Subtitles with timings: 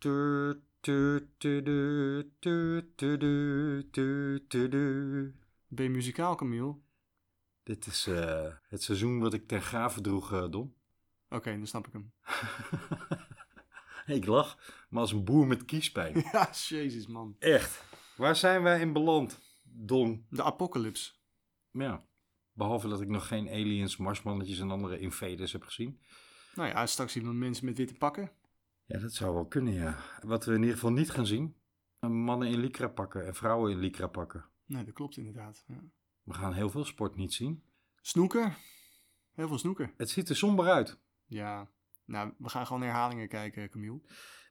[0.00, 5.34] Tu, tu, tu, du, tu, tu, du, tu, tu, du.
[5.68, 6.74] Ben je muzikaal, Camille?
[7.62, 10.74] Dit is eh, het seizoen wat ik ten graven droeg, eh, Don.
[11.28, 12.12] Oké, dan snap ik hem.
[14.16, 14.58] ik lach,
[14.88, 16.24] maar als een boer met kiespijn.
[16.32, 17.36] ja, jezus man.
[17.38, 17.84] Echt.
[18.16, 20.26] Waar zijn wij in beland, Don?
[20.30, 21.12] De apocalypse.
[21.70, 22.04] Ja.
[22.52, 26.00] Behalve dat ik nog geen aliens, marsmannetjes en andere invaders heb gezien.
[26.54, 28.32] Nou ja, straks zien we mensen met witte pakken.
[28.90, 29.96] Ja, dat zou wel kunnen, ja.
[30.20, 31.56] Wat we in ieder geval niet gaan zien.
[32.00, 34.44] Mannen in lycra pakken en vrouwen in lycra pakken.
[34.66, 35.64] Nee, dat klopt inderdaad.
[35.66, 35.82] Ja.
[36.22, 37.62] We gaan heel veel sport niet zien.
[38.00, 38.54] Snoeken.
[39.32, 39.92] Heel veel snoeken.
[39.96, 40.98] Het ziet er somber uit.
[41.26, 41.70] Ja.
[42.04, 44.00] Nou, we gaan gewoon herhalingen kijken, Camille.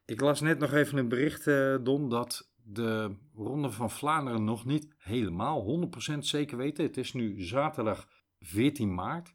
[0.06, 4.66] Ik las net nog even een bericht, eh, Don, dat de Ronde van Vlaanderen nog
[4.66, 6.84] niet helemaal 100% zeker weten.
[6.84, 9.34] Het is nu zaterdag 14 maart.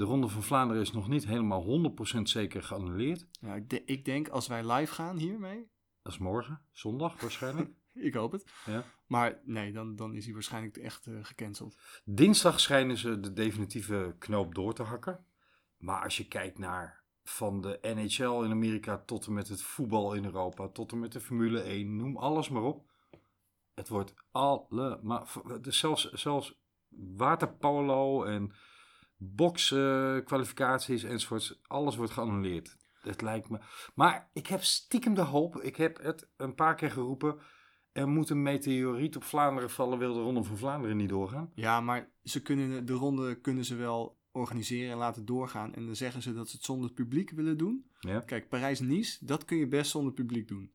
[0.00, 3.26] De Ronde van Vlaanderen is nog niet helemaal 100% zeker geannuleerd.
[3.40, 5.70] Ja, ik, de- ik denk als wij live gaan hiermee.
[6.02, 7.70] Dat is morgen, zondag waarschijnlijk.
[7.92, 8.52] Ik hoop het.
[8.66, 8.84] ja.
[9.06, 11.76] Maar nee, dan, dan is hij waarschijnlijk echt eh, gecanceld.
[12.04, 15.24] Dinsdag schijnen ze de definitieve knoop door te hakken.
[15.76, 20.14] Maar als je kijkt naar van de NHL in Amerika tot en met het voetbal
[20.14, 22.90] in Europa, tot en met de Formule 1, noem alles maar op.
[23.74, 25.26] Het wordt allemaal,
[25.60, 26.60] dus zelfs, zelfs
[27.16, 28.52] waterpolo en
[29.22, 32.76] bokskwalificaties enzovoorts, alles wordt geannuleerd.
[33.00, 33.58] Het lijkt me.
[33.94, 37.38] Maar ik heb stiekem de hoop, ik heb het een paar keer geroepen.
[37.92, 41.50] Er moet een meteoriet op Vlaanderen vallen, wil de Ronde van Vlaanderen niet doorgaan.
[41.54, 45.74] Ja, maar ze kunnen de ronde kunnen ze wel organiseren en laten doorgaan.
[45.74, 47.90] En dan zeggen ze dat ze het zonder publiek willen doen.
[48.00, 48.20] Ja.
[48.20, 50.72] Kijk, Parijs-Nice, dat kun je best zonder publiek doen.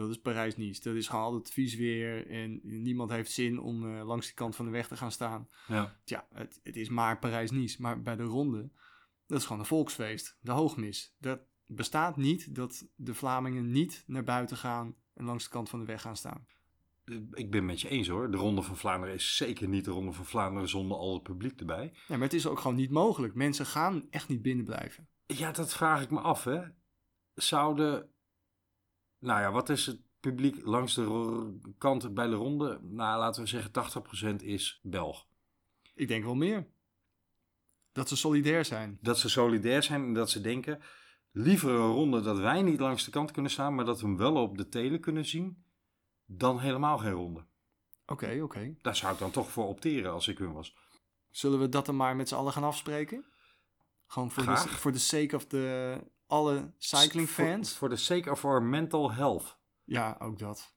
[0.00, 0.82] Dat is Parijs-Nice.
[0.82, 4.56] Dat is gewoon altijd vies weer en niemand heeft zin om eh, langs die kant
[4.56, 5.48] van de weg te gaan staan.
[5.66, 5.96] Ja.
[6.04, 7.82] Tja, het, het is maar Parijs-Nice.
[7.82, 8.70] Maar bij de ronde,
[9.26, 10.38] dat is gewoon een volksfeest.
[10.40, 11.14] De hoogmis.
[11.18, 15.78] Dat bestaat niet dat de Vlamingen niet naar buiten gaan en langs de kant van
[15.78, 16.46] de weg gaan staan.
[17.32, 18.30] Ik ben met je eens hoor.
[18.30, 21.60] De Ronde van Vlaanderen is zeker niet de Ronde van Vlaanderen zonder al het publiek
[21.60, 21.92] erbij.
[21.92, 23.34] Ja, maar het is ook gewoon niet mogelijk.
[23.34, 25.08] Mensen gaan echt niet binnen blijven.
[25.26, 26.60] Ja, dat vraag ik me af hè.
[27.34, 28.10] Zouden,
[29.20, 32.78] nou ja, wat is het publiek langs de kant bij de ronde?
[32.82, 33.70] Nou, laten we zeggen
[34.40, 35.26] 80% is Belg.
[35.94, 36.66] Ik denk wel meer.
[37.92, 38.98] Dat ze solidair zijn.
[39.00, 40.80] Dat ze solidair zijn en dat ze denken,
[41.30, 44.16] liever een ronde dat wij niet langs de kant kunnen staan, maar dat we hem
[44.16, 45.64] wel op de tele kunnen zien,
[46.24, 47.44] dan helemaal geen ronde.
[48.06, 48.74] Oké, oké.
[48.82, 50.76] Daar zou ik dan toch voor opteren als ik hun was.
[51.30, 53.24] Zullen we dat dan maar met z'n allen gaan afspreken?
[54.06, 55.98] Gewoon voor de, voor de sake of de
[56.30, 57.72] alle cycling fans?
[57.72, 59.56] For, for the sake of our mental health.
[59.84, 60.74] Ja, ook dat.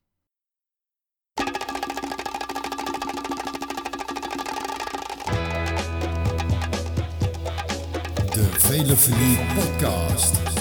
[8.34, 10.53] De Velofilie Podcast.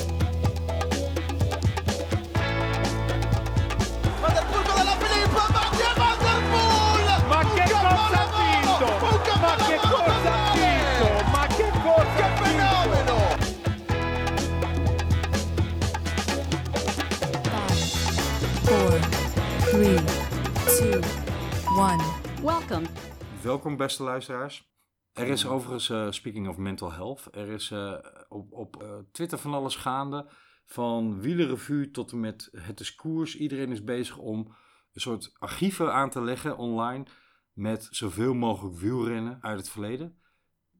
[21.83, 22.85] Welkom.
[23.43, 24.73] Welkom beste luisteraars.
[25.13, 27.95] Er is overigens, eh, speaking of mental health, er is eh,
[28.29, 30.31] op, op eh, Twitter van alles gaande.
[30.65, 33.37] Van wielerrevue tot en met het discours.
[33.37, 34.39] Iedereen is bezig om
[34.93, 37.05] een soort archieven aan te leggen online
[37.53, 40.19] met zoveel mogelijk wielrennen uit het verleden.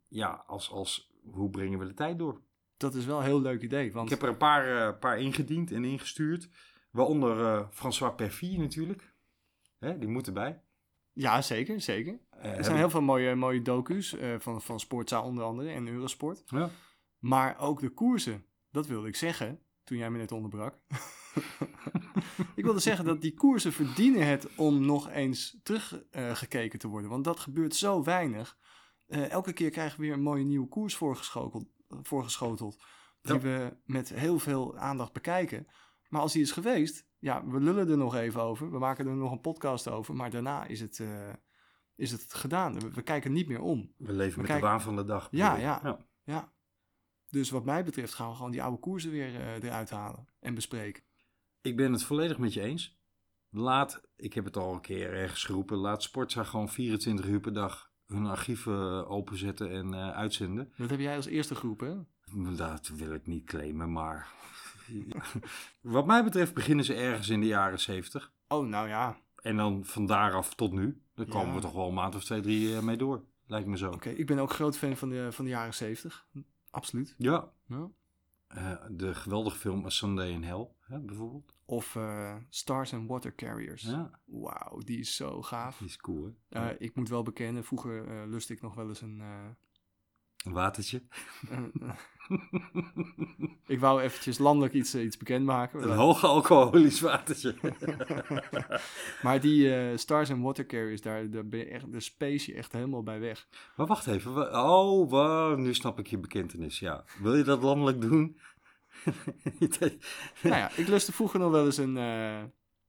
[0.09, 2.43] Ja, als, als hoe brengen we de tijd door?
[2.77, 3.93] Dat is wel een heel leuk idee.
[3.93, 4.05] Want...
[4.05, 6.49] Ik heb er een paar, paar ingediend en ingestuurd.
[6.91, 9.15] Waaronder uh, François natuurlijk.
[9.79, 10.62] Hè, die moet erbij.
[11.13, 12.19] Ja, zeker, zeker.
[12.31, 15.89] Eh, Er zijn heel veel mooie, mooie docu's eh, van, van Sportza onder andere en
[15.89, 16.43] Eurosport.
[16.47, 16.71] Ja.
[17.19, 20.79] Maar ook de koersen, dat wilde ik zeggen toen jij me net onderbrak.
[22.57, 27.11] ik wilde zeggen dat die koersen verdienen het om nog eens teruggekeken te worden.
[27.11, 28.57] Want dat gebeurt zo weinig.
[29.07, 31.65] Eh, elke keer krijgen we weer een mooie nieuwe koers voorgeschoteld.
[31.89, 32.83] voorgeschoteld
[33.23, 33.41] die Ja.
[33.41, 35.67] we met heel veel aandacht bekijken.
[36.09, 38.71] Maar als die is geweest, ja, we lullen er nog even over.
[38.71, 40.15] We maken er nog een podcast over.
[40.15, 41.33] Maar daarna is het, eh,
[41.95, 42.81] is het gedaan.
[42.81, 43.93] We, we kijken niet meer om.
[43.97, 45.29] We leven met de waan van de dag.
[45.31, 46.07] Ja, ja.
[46.25, 46.53] Ja.
[47.29, 50.55] Dus wat mij betreft gaan we gewoon die oude koersen weer eh, eruit halen en
[50.55, 51.03] bespreken.
[51.61, 53.01] Ik ben het volledig met je eens.
[53.51, 57.53] Laat, ik heb het al een keer ergens geroepen, laat Sportza gewoon 24 uur per
[57.53, 60.73] dag hun archieven openzetten en eh, uitzenden.
[60.77, 61.95] Dat heb jij als eerste groep, hè?
[62.57, 64.33] Dat wil ik niet claimen, maar...
[65.81, 68.33] Wat mij betreft beginnen ze ergens in de jaren 70.
[68.49, 69.17] Oh, nou ja.
[69.43, 71.03] En dan van daaraf tot nu.
[71.15, 71.55] Dan komen Ja.
[71.55, 73.25] we toch wel een maand of twee, drie eh, mee door.
[73.47, 73.91] Lijkt me zo.
[73.91, 76.27] Oké, ik ben ook groot fan van de, van de jaren zeventig.
[76.71, 77.15] Absoluut.
[77.19, 77.53] Ja.
[77.67, 77.91] Ja.
[78.47, 81.57] Eh, de geweldige film A Sunday in Hell, hè, bijvoorbeeld.
[81.65, 83.83] Of eh, Stars and Water Carriers.
[83.83, 85.79] Ja, Wauw, die is zo gaaf.
[85.79, 86.79] die is cool, hè?
[86.79, 89.23] Ik moet wel bekennen, vroeger lust ik nog wel eens een...
[90.45, 91.03] Een watertje.
[93.67, 95.83] Ik wou eventjes landelijk iets, eh, iets bekendmaken.
[95.83, 97.55] Een hoog alcoholisch watertje.
[99.23, 102.57] Maar die eh, Stars and Water Carriers, daar, daar ben je echt, de space je
[102.59, 103.47] echt helemaal bij weg.
[103.77, 104.55] maar wacht even.
[104.65, 107.05] Oh, wa- nu snap ik je bekentenis, ja.
[107.21, 108.37] Wil je dat landelijk doen?
[110.43, 112.43] nou ja, ik lustte vroeger nog wel eens een, eh,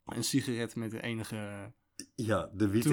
[0.06, 1.72] een sigaret met de enige...
[2.16, 2.84] Ja, de, wiet,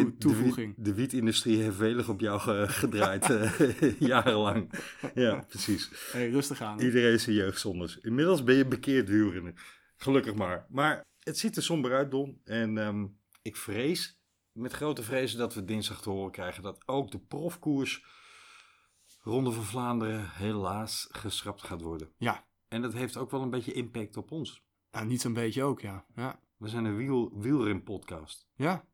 [0.76, 4.72] de, wietindustrie heeft welig op jou ge- gedraaid, eh, jarenlang.
[5.14, 5.90] Ja, precies.
[6.12, 6.80] Hey, rustig aan.
[6.80, 7.98] Iedereen zijn jeugdzondes.
[7.98, 9.52] Inmiddels ben je bekeerd wielrenner.
[9.96, 10.66] Gelukkig maar.
[10.68, 12.40] Maar het ziet er somber uit, Don.
[12.44, 13.06] En ehm,
[13.42, 14.20] ik vrees,
[14.52, 18.04] met grote vrezen, dat we dinsdag te horen krijgen dat ook de profkoers
[19.22, 22.12] Ronde van Vlaanderen helaas geschrapt gaat worden.
[22.16, 24.62] Ja, En dat heeft ook wel een beetje impact op ons.
[24.90, 26.04] nou, niet zo'n beetje ook, ja.
[26.14, 28.46] Ja, We zijn een wiel, wielren-podcast.
[28.54, 28.88] ja.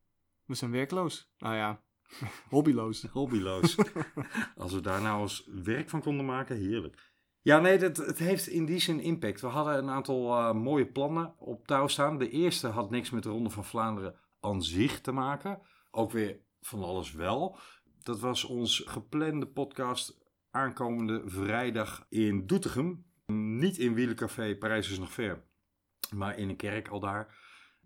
[0.46, 1.32] We zijn werkloos.
[1.38, 1.82] Nou ja,
[2.48, 3.02] hobbyloos.
[3.02, 3.76] Hobbyloos.
[4.56, 7.14] Als we daar nou eens werk van konden maken, heerlijk.
[7.40, 9.40] Ja, nee, dat, het heeft in die zin impact.
[9.40, 12.18] We hadden een aantal eh, mooie plannen op touw staan.
[12.18, 15.60] De eerste had niks met de Ronde van Vlaanderen aan zich te maken.
[15.90, 17.58] Ook weer van alles wel.
[18.02, 20.18] Dat was ons geplande podcast
[20.50, 23.04] aankomende vrijdag in Doetinchem.
[23.32, 25.44] Niet in Wielencafé Parijs is nog ver,
[26.14, 27.26] maar in een kerk al daar.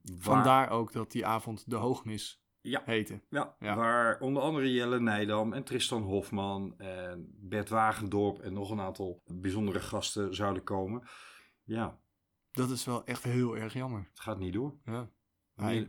[0.03, 2.83] Waar- Vandaar ook dat die avond de hoogmis Ja.
[2.85, 3.21] heette.
[3.31, 3.77] Ja, Ja.
[3.77, 9.23] waar onder andere Jelle Nijdam en Tristan Hofman en Bert Wagendorp en nog een aantal
[9.25, 11.03] bijzondere gasten zouden komen.
[11.65, 11.99] Ja,
[12.51, 14.07] Dat is wel echt heel erg jammer.
[14.11, 14.75] het gaat niet door.
[14.85, 15.11] Ja.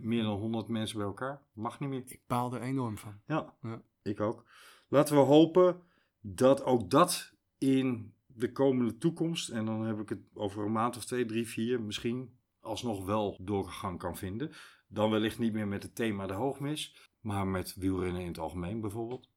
[0.01, 1.41] Meer dan 100 mensen bij elkaar.
[1.53, 2.03] Mag niet meer.
[2.06, 3.21] Ik baal er enorm van.
[3.25, 3.81] Ja, Ja.
[4.01, 4.45] ik ook.
[4.88, 5.81] Laten we hopen
[6.19, 10.97] dat ook dat in de komende toekomst, en dan heb ik het over een maand
[10.97, 14.51] of twee, drie, vier, misschien alsnog wel doorgang kan vinden.
[14.93, 18.81] Dan wellicht niet meer met het thema de hoogmis, maar met wielrennen in het algemeen
[18.81, 19.29] bijvoorbeeld.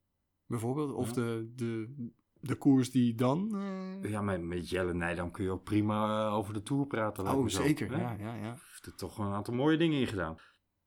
[0.46, 0.92] Bijvoorbeeld.
[0.92, 1.14] Of Ja.
[1.14, 1.94] de, de,
[2.40, 3.56] de koers die dan...
[4.02, 7.26] eh, Ja, met, met Jelle Nijdam kun je ook prima eh, over de Tour praten.
[7.26, 7.90] Oh, zo, zeker.
[7.92, 8.00] hè?
[8.00, 8.50] Ja, ja, ja.
[8.70, 10.36] heeft er toch een aantal mooie dingen in gedaan.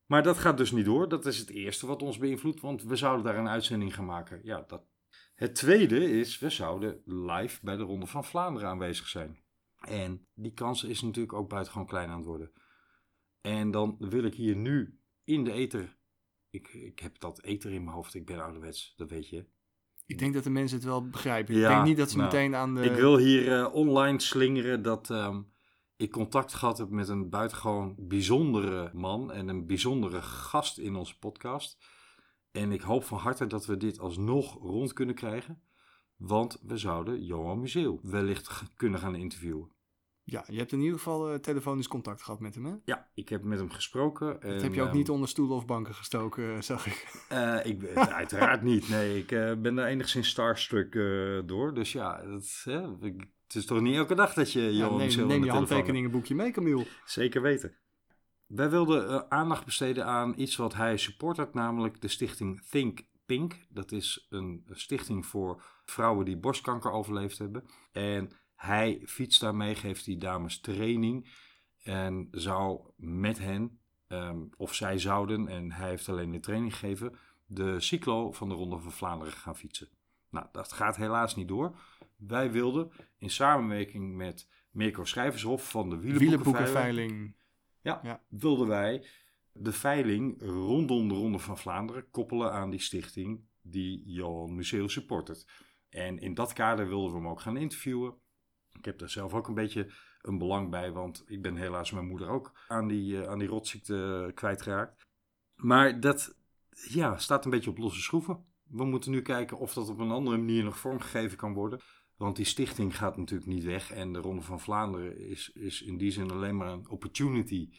[0.05, 1.09] Maar dat gaat dus niet door.
[1.09, 4.39] Dat is het eerste wat ons beïnvloedt, want we zouden daar een uitzending gaan maken.
[4.43, 4.83] Ja, dat.
[5.35, 9.39] Het tweede is, we zouden live bij de Ronde van Vlaanderen aanwezig zijn.
[9.79, 12.51] En die kans is natuurlijk ook buitengewoon klein aan het worden.
[13.47, 15.97] En dan wil ik hier nu in de ether...
[16.49, 19.45] Ik, ik heb dat ether in mijn hoofd, ik ben ouderwets, dat weet je.
[20.05, 21.55] Ik denk dat de mensen het wel begrijpen.
[21.55, 22.81] Ik denk niet dat ze nou, meteen aan de...
[22.81, 25.41] Ik wil hier eh, online slingeren dat ehm,
[25.95, 31.17] ik contact gehad heb met een buitengewoon bijzondere man en een bijzondere gast in onze
[31.19, 31.77] podcast.
[32.51, 35.61] En ik hoop van harte dat we dit alsnog rond kunnen krijgen.
[36.15, 39.71] Want we zouden Johan Museeuw wellicht kunnen gaan interviewen.
[40.29, 42.73] Ja, je hebt in ieder geval eh, telefonisch contact gehad met hem, hè?
[42.85, 44.39] Ja, ik heb met hem gesproken.
[44.39, 47.07] Dat heb je ook ehm, niet onder stoelen of banken gestoken, eh, zag ik.
[47.29, 48.89] eh, ik, uiteraard niet.
[48.89, 49.27] Nee, ik
[49.61, 50.93] ben daar enigszins starstruck
[51.47, 51.73] door.
[51.73, 52.65] Dus ja, dat,
[53.43, 56.51] het is toch niet elke dag dat je Ja, neem neem je telefoon handtekeningenboekje mee,
[56.51, 56.87] Camille.
[57.05, 57.75] Zeker weten.
[58.45, 63.65] Wij wilden aandacht besteden aan iets wat hij supportert, namelijk de stichting Think Pink.
[63.69, 67.63] Dat is een stichting voor vrouwen die borstkanker overleefd hebben.
[67.91, 71.29] En hij fietst daarmee, geeft die dames training
[71.83, 77.15] en zou met hen, ehm, of zij zouden, en hij heeft alleen de training gegeven,
[77.45, 79.89] de cyclo van de Ronde van Vlaanderen gaan fietsen.
[80.29, 81.79] Nou, dat gaat helaas niet door.
[82.17, 87.35] Wij wilden in samenwerking met Mirko Schrijvershof van de Wielenboekenveiling Wielenboekenveiling.
[87.81, 88.21] ja, Ja.
[88.29, 89.05] wilden wij
[89.51, 95.45] de veiling rondom de Ronde van Vlaanderen koppelen aan die stichting die Johan Museeuw supportert.
[95.89, 98.15] En in dat kader wilden we hem ook gaan interviewen.
[98.77, 99.91] Ik heb daar zelf ook een beetje
[100.21, 103.47] een belang bij, want ik ben helaas mijn moeder ook aan die, eh, aan die
[103.47, 105.05] rotziekte kwijtgeraakt.
[105.55, 106.35] Maar dat
[106.69, 108.45] ja, staat een beetje op losse schroeven.
[108.63, 111.79] We moeten nu kijken of dat op een andere manier nog vormgegeven kan worden.
[112.17, 113.91] Want die stichting gaat natuurlijk niet weg.
[113.91, 117.69] En de Ronde van Vlaanderen is, is in die zin alleen maar een opportunity.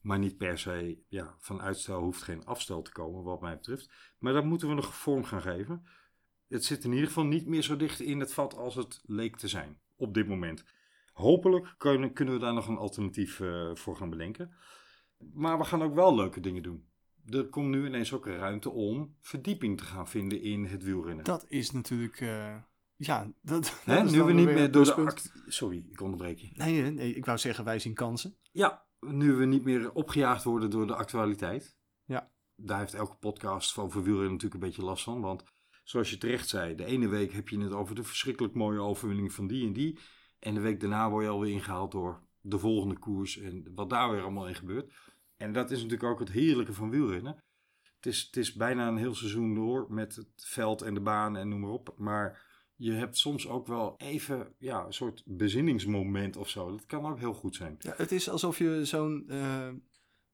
[0.00, 3.90] Maar niet per se, ja, van uitstel hoeft geen afstel te komen, wat mij betreft.
[4.18, 5.86] Maar dat moeten we nog vorm gaan geven.
[6.48, 9.36] Het zit in ieder geval niet meer zo dicht in het vat als het leek
[9.36, 10.64] te zijn op dit moment.
[11.12, 14.54] Hopelijk kunnen, kunnen we daar nog een alternatief eh, voor gaan bedenken.
[15.32, 16.88] Maar we gaan ook wel leuke dingen doen.
[17.26, 21.24] Er komt nu ineens ook ruimte om verdieping te gaan vinden in het wielrennen.
[21.24, 22.20] Dat is natuurlijk...
[22.20, 22.56] eh,
[22.96, 25.32] ja, dat, Hè, dat nu we niet meer door de act...
[25.46, 26.50] Sorry, ik onderbreek je.
[26.52, 28.36] Nee, nee, nee, ik wou zeggen, wij zien kansen.
[28.52, 31.76] Ja, nu we niet meer opgejaagd worden door de actualiteit.
[32.04, 32.30] Ja.
[32.56, 35.20] Daar heeft elke podcast over wielrennen natuurlijk een beetje last van.
[35.20, 35.44] Want
[35.90, 39.32] zoals je terecht zei, de ene week heb je het over de verschrikkelijk mooie overwinning
[39.32, 39.98] van die en die.
[40.38, 44.10] En de week daarna word je alweer ingehaald door de volgende koers en wat daar
[44.10, 44.92] weer allemaal in gebeurt.
[45.36, 47.44] En dat is natuurlijk ook het heerlijke van wielrennen.
[47.96, 51.36] Het is, het is bijna een heel seizoen door met het veld en de baan
[51.36, 51.94] en noem maar op.
[51.96, 56.70] Maar je hebt soms ook wel even ja, een soort bezinningsmoment of zo.
[56.70, 57.76] Dat kan ook heel goed zijn.
[57.78, 59.68] Ja, het is alsof je zo'n eh,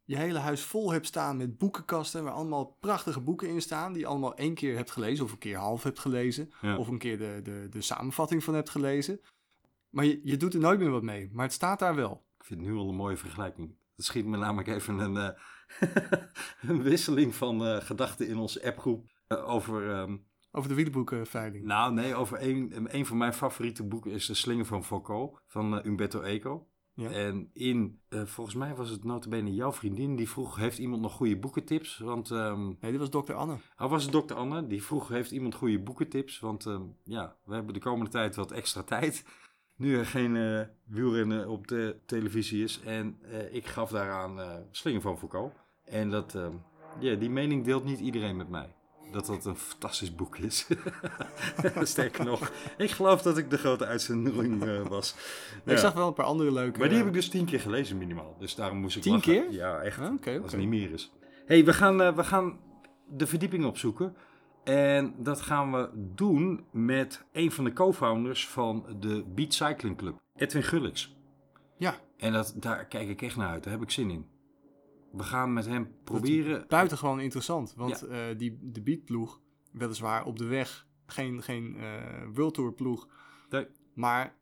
[0.07, 4.01] je hele huis vol hebt staan met boekenkasten waar allemaal prachtige boeken in staan die
[4.03, 6.77] je allemaal één keer hebt gelezen of een keer half hebt gelezen Ja.
[6.77, 9.21] of een keer de, de, de samenvatting van hebt gelezen.
[9.91, 12.25] Maar je, je doet er nooit meer wat mee, maar het staat daar wel.
[12.39, 13.77] Ik vind het nu al een mooie vergelijking.
[13.97, 15.29] Dat schiet me namelijk even een, eh,
[16.71, 19.91] een wisseling van eh, gedachten in onze appgroep eh, over...
[19.91, 20.17] ehm,
[20.51, 21.65] Over de wielenboekenveiling.
[21.65, 25.87] nou, nee, over een, een van mijn favoriete boeken is De Slinger van Foucault van
[25.87, 26.69] Umberto Eco.
[26.97, 27.11] Ja.
[27.11, 31.13] En in, eh, volgens mij was het notabene jouw vriendin die vroeg, heeft iemand nog
[31.13, 31.99] goede boekentips?
[31.99, 33.59] Want, ehm Nee, dit was dokter Anne.
[33.79, 36.39] oh, was het dokter Anne, die vroeg, heeft iemand goede boekentips?
[36.41, 39.25] Want ehm, ja, we hebben de komende tijd wat extra tijd.
[39.77, 42.81] Nu er geen eh, wielrennen op de televisie is.
[42.81, 45.53] En eh, ik gaf daaraan Slinger van Foucault.
[45.85, 46.53] En dat, ehm,
[47.01, 48.76] ja, die mening deelt niet iedereen met mij.
[49.13, 50.67] Dat dat een fantastisch boek is.
[51.83, 55.15] Sterker nog, ik geloof dat ik de grote uitzending eh, was.
[55.65, 56.79] Ik zag wel een paar andere leuke...
[56.79, 58.37] Maar die heb ik dus tien keer gelezen minimaal.
[58.39, 59.33] Dus daarom moest ik Tien lachen.
[59.33, 59.53] keer?
[59.53, 59.99] Ja, echt.
[59.99, 61.13] Ah, oké, Als het niet meer is.
[61.47, 62.59] hey, we, gaan, eh, we gaan
[63.09, 64.17] de verdieping opzoeken.
[64.65, 70.21] En dat gaan we doen met een van de co-founders van de Beat Cycling Club.
[70.37, 71.15] Edwin Gullix.
[71.79, 73.65] Ja, En dat, daar kijk ik echt naar uit.
[73.65, 74.27] Daar heb ik zin in.
[75.13, 76.65] We gaan met hem proberen...
[76.69, 77.75] buitengewoon interessant.
[77.77, 79.41] Want eh, die, de beatploeg,
[79.73, 81.77] weliswaar op de weg, geen, geen
[82.33, 83.09] World Tour ploeg.
[83.51, 83.67] Nee.
[83.95, 84.37] Maar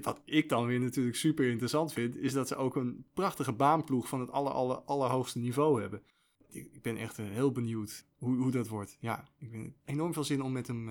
[0.00, 4.08] wat ik dan weer natuurlijk super interessant vind, is dat ze ook een prachtige baanploeg
[4.08, 6.02] van het aller, aller, allerhoogste niveau hebben.
[6.48, 8.96] Ik, ik ben echt eh, heel benieuwd hoe, hoe dat wordt.
[9.00, 10.84] Ja, ik ben enorm veel zin om met hem,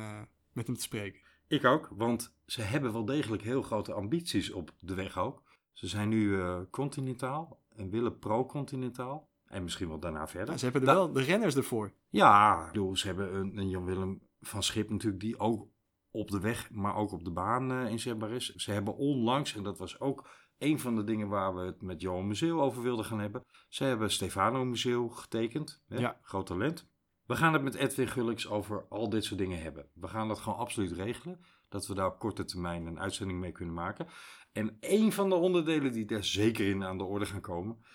[0.52, 1.22] met hem te spreken.
[1.48, 5.44] Ik ook, want ze hebben wel degelijk heel grote ambities op de weg ook.
[5.72, 9.30] Ze zijn nu eh, continentaal en willen pro-continentaal.
[9.46, 10.58] En misschien wel daarna verder.
[10.58, 11.94] Ze hebben er Da- wel de renners ervoor.
[12.10, 15.68] Ja, ik bedoel, ze hebben een, een Jan-Willem van Schip natuurlijk, die ook
[16.12, 18.46] op de weg, maar ook op de baan eh, inzetbaar is.
[18.56, 22.02] Ze hebben onlangs, en dat was ook een van de dingen waar we het met
[22.02, 23.44] Johan Museel over wilden gaan hebben.
[23.70, 26.18] Ze hebben Stefano Museel getekend, hè, Ja.
[26.22, 26.90] groot talent.
[27.26, 29.90] We gaan het met Edwin Gullix over al dit soort dingen hebben.
[29.94, 31.40] We gaan dat gewoon absoluut regelen,
[31.72, 34.08] dat we daar op korte termijn een uitzending mee kunnen maken.
[34.52, 37.86] En een van de onderdelen die daar zeker in aan de orde gaan komen,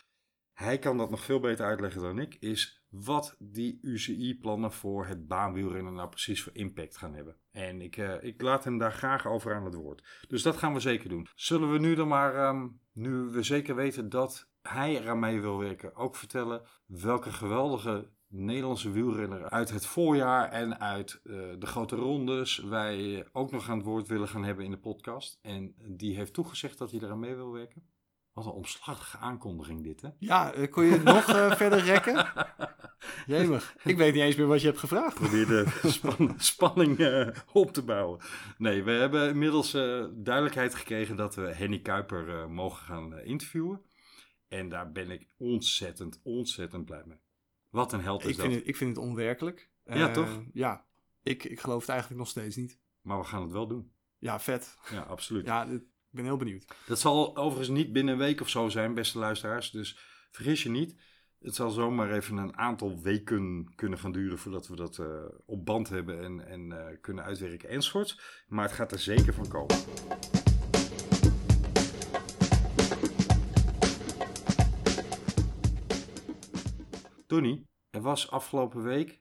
[0.52, 5.26] hij kan dat nog veel beter uitleggen dan ik, is wat die UCI-plannen voor het
[5.26, 7.36] baanwielrennen nou precies voor impact gaan hebben.
[7.50, 10.24] En ik, eh, ik laat hem daar graag over aan het woord.
[10.28, 11.28] Dus dat gaan we zeker doen.
[11.34, 15.58] Zullen we nu dan maar, ehm, nu we zeker weten dat hij eraan mee wil
[15.58, 21.96] werken, ook vertellen welke geweldige Nederlandse wielrenner uit het voorjaar en uit eh, de grote
[21.96, 25.38] rondes wij ook nog aan het woord willen gaan hebben in de podcast.
[25.42, 27.88] En die heeft toegezegd dat hij eraan mee wil werken.
[28.36, 30.08] Wat een omslachtige aankondiging dit, hè?
[30.18, 32.26] Ja, eh, kon je het nog eh, verder rekken?
[33.26, 33.76] Jemig.
[33.84, 35.14] Ik weet niet eens meer wat je hebt gevraagd.
[35.14, 38.20] probeer de span- spanning eh, op te bouwen.
[38.58, 39.70] Nee, we hebben inmiddels
[40.14, 43.80] duidelijkheid gekregen dat we Henny Kuiper mogen gaan interviewen.
[44.48, 47.18] En daar ben ik ontzettend, ontzettend blij mee.
[47.70, 48.44] Wat een held is Ik dat.
[48.46, 49.68] vind, het, ik vind het onwerkelijk.
[49.84, 50.40] Ja, toch?
[50.52, 50.84] Ja,
[51.22, 52.78] ik, ik geloof het eigenlijk nog steeds niet.
[53.00, 53.90] Maar we gaan het wel doen.
[54.18, 54.78] Ja, vet.
[54.90, 55.46] Ja, absoluut.
[55.46, 55.66] Ja,
[56.16, 56.64] ben heel benieuwd.
[56.86, 59.70] Dat zal overigens niet binnen een week of zo zijn, beste luisteraars.
[59.70, 59.98] Dus
[60.30, 60.96] vergis je niet.
[61.38, 65.06] Het zal zomaar even een aantal weken kunnen gaan duren voordat we dat eh,
[65.46, 68.20] op band hebben en, en eh, kunnen uitwerken enzovoorts.
[68.48, 69.76] Maar het gaat er zeker van komen.
[77.26, 79.20] Tony, er was afgelopen week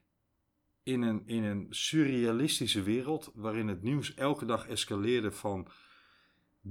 [0.82, 5.68] in een, in een surrealistische wereld waarin het nieuws elke dag escaleerde van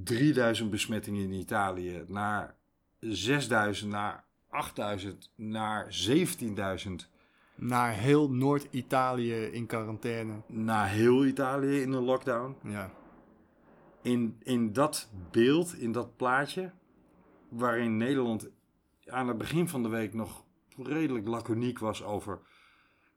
[0.03, 2.55] 3000 besmettingen in Italië naar
[2.99, 5.87] 6000, naar 8000, naar
[6.85, 6.91] 17.000,
[7.57, 10.33] Naar heel Noord-Italië in quarantaine.
[10.47, 12.55] naar heel Italië in een lockdown.
[12.63, 12.91] Ja.
[14.01, 16.71] In, in dat beeld, in dat plaatje,
[17.49, 18.49] waarin Nederland
[19.05, 20.43] aan het begin van de week nog
[20.77, 22.39] redelijk laconiek was over.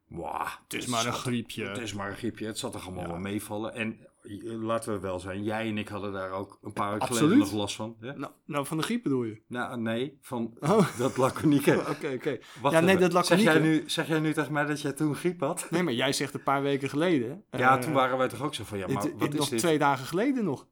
[0.07, 1.65] "Wauw, Het is maar een zat- griepje.
[1.67, 3.09] Het is maar een griepje, het zat er allemaal Ja.
[3.09, 3.73] wel meevallen.
[3.73, 3.97] En
[4.43, 7.51] laten we wel zijn, jij en ik hadden daar ook een paar weken geleden nog
[7.51, 7.95] last van.
[7.99, 8.13] hè?
[8.17, 9.41] Nou, nou, van de griep bedoel je?
[9.47, 10.87] Nou, nee, van Oh.
[10.97, 11.79] dat laconieke.
[11.95, 12.37] Oké, oké.
[12.61, 14.91] Wacht Ja, nee, dat zeg jij, laconieke- nu, zeg jij nu tegen mij dat jij
[14.93, 15.67] toen griep had?
[15.69, 17.43] Nee, maar jij zegt een paar weken geleden.
[17.51, 19.49] ja, eh, toen waren wij toch ook zo van, ja, maar dit- wat is nog
[19.49, 19.59] dit?
[19.59, 20.67] twee dagen geleden nog.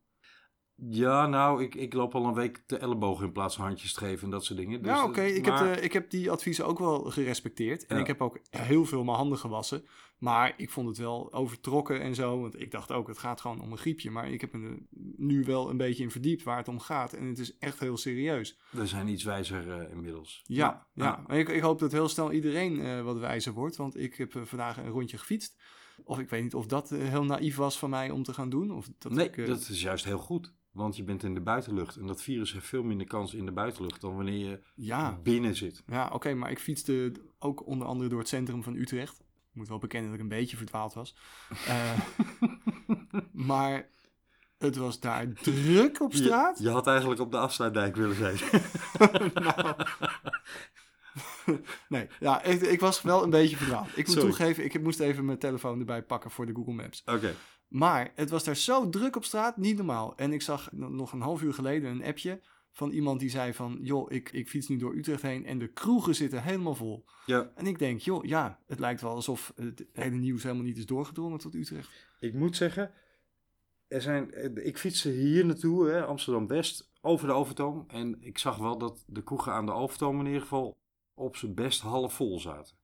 [0.89, 4.00] Ja, nou, ik, ik loop al een week de elleboog in plaats van handjes te
[4.00, 4.84] geven en dat soort dingen.
[4.84, 5.22] Dus, oké.
[5.22, 7.86] eh, Ik, maar- heb, ik heb die adviezen ook wel gerespecteerd.
[7.86, 8.01] En Ja.
[8.01, 9.86] ik heb ook heel veel mijn handen gewassen.
[10.17, 12.41] Maar ik vond het wel overtrokken en zo.
[12.41, 14.12] Want ik dacht ook, het gaat gewoon om een griepje.
[14.12, 14.77] Maar ik heb me
[15.17, 17.13] nu wel een beetje in verdiept waar het om gaat.
[17.13, 18.57] En het is echt heel serieus.
[18.69, 20.41] We zijn iets wijzer eh, inmiddels.
[20.46, 21.24] Ja, ja.
[21.27, 23.75] Maar Ik, ik hoop dat heel snel iedereen eh, wat wijzer wordt.
[23.75, 25.55] Want ik heb vandaag een rondje gefietst.
[26.03, 28.72] Of ik weet niet of dat heel naïef was van mij om te gaan doen.
[28.72, 30.53] Of dat nee, ik, dat is juist heel goed.
[30.77, 31.96] Want je bent in de buitenlucht.
[31.96, 35.55] En dat virus heeft veel minder kans in de buitenlucht dan wanneer je Ja, binnen
[35.55, 35.84] zit.
[35.88, 39.19] Ja, oké, maar ik fietste ook onder andere door het centrum van Utrecht.
[39.19, 41.15] Ik moet wel bekennen dat ik een beetje verdwaald was.
[41.67, 42.00] Eh,
[43.51, 43.88] maar
[44.57, 46.57] het was daar druk op straat.
[46.57, 48.38] Je, je had eigenlijk op de afsluitdijk willen zijn.
[49.34, 49.75] Nou.
[51.89, 53.88] nee, ja, ik, ik was wel een beetje verdwaald.
[53.88, 54.22] Ik moet Sorry.
[54.22, 57.01] toegeven, ik moest even mijn telefoon erbij pakken voor de Google Maps.
[57.05, 57.34] Oké.
[57.67, 60.17] Maar het was daar zo druk op straat, niet normaal.
[60.17, 63.77] En ik zag nog een half uur geleden een appje van iemand die zei van...
[63.81, 67.05] joh, ik, ik fiets nu door Utrecht heen en de kroegen zitten helemaal vol.
[67.25, 70.77] Ja, En ik denk, joh, ja, het lijkt wel alsof het hele nieuws helemaal niet
[70.77, 71.89] is doorgedrongen tot Utrecht.
[72.19, 72.91] ik moet zeggen,
[73.88, 77.83] er zijn, eh, ik fietste hier naartoe, hè, Amsterdam-West, over de Overtoom.
[77.88, 80.77] En ik zag wel dat de kroegen aan de Overtoom in ieder geval
[81.13, 82.75] op zijn best half vol zaten.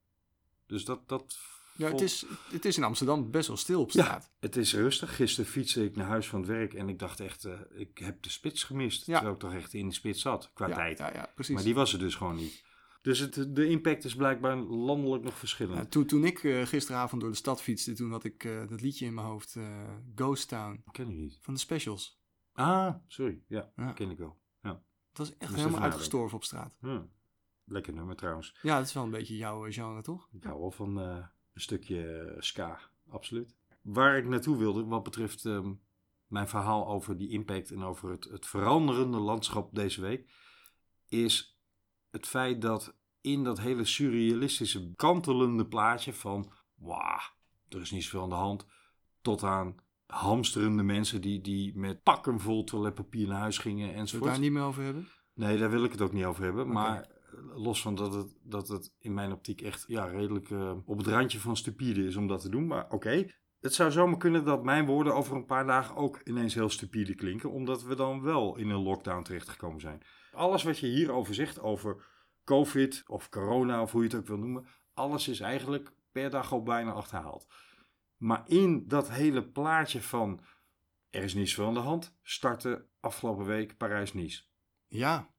[0.66, 1.08] Dus dat...
[1.08, 4.32] dat Ja, het is, het is in Amsterdam best wel stil op Ja, straat.
[4.40, 5.16] het is rustig.
[5.16, 8.22] Gisteren fietste ik naar huis van het werk en ik dacht echt, eh, ik heb
[8.22, 9.06] de spits gemist.
[9.06, 9.12] Ja.
[9.12, 10.98] Terwijl ik toch echt in de spits zat, qua Ja, tijd.
[10.98, 11.54] ja, precies.
[11.54, 12.64] Maar die was er dus gewoon niet.
[13.02, 15.90] Dus het, de impact is blijkbaar landelijk nog verschillend.
[15.90, 19.06] Toen, toen ik eh, gisteravond door de stad fietste, toen had ik eh, dat liedje
[19.06, 19.56] in mijn hoofd,
[20.14, 21.38] Ghost Town, ken ik niet.
[21.40, 22.20] van de Specials.
[22.52, 23.42] Ah, sorry.
[23.48, 24.38] Ja, ken ik wel.
[24.62, 24.70] Ja.
[25.12, 26.74] Dat was echt helemaal uitgestorven op straat.
[27.64, 28.56] Lekker nummer trouwens.
[28.62, 30.28] Ja, dat is wel een beetje jouw genre, toch?
[30.32, 30.98] Ik hou wel van
[31.54, 33.54] een stukje eh, ska, absoluut.
[33.82, 35.72] Waar ik naartoe wilde, wat betreft ehm,
[36.26, 40.30] mijn verhaal over die impact en over het, het veranderende landschap deze week,
[41.08, 41.58] is
[42.10, 47.20] het feit dat in dat hele surrealistische, kantelende plaatje van, wauw,
[47.68, 48.66] er is niet zoveel aan de hand,
[49.20, 54.00] tot aan hamsterende mensen die, die met pakken vol toiletpapier naar huis gingen Zullen we
[54.00, 54.30] enzovoort.
[54.30, 55.08] daar niet meer over hebben?
[55.34, 56.68] Nee, daar wil ik het ook niet over hebben.
[56.72, 57.08] Maar
[57.54, 61.06] los van dat het, dat het in mijn optiek echt ja, redelijk eh, op het
[61.06, 62.66] randje van stupide is om dat te doen.
[62.66, 63.26] Maar oké,
[63.60, 67.14] het zou zomaar kunnen dat mijn woorden over een paar dagen ook ineens heel stupide
[67.14, 67.50] klinken.
[67.50, 70.02] Omdat we dan wel in een lockdown terechtgekomen zijn.
[70.32, 72.06] Alles wat je hierover zegt, over
[72.44, 74.66] COVID of corona of hoe je het ook wil noemen.
[74.94, 77.46] Alles is eigenlijk per dag al bijna achterhaald.
[78.16, 80.40] Maar in dat hele plaatje van
[81.10, 84.42] er is niets veel aan de hand, startte afgelopen week Parijs-Nice.
[84.86, 85.33] Ja,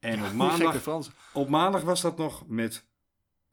[0.00, 2.88] En op maandag, op maandag was dat nog met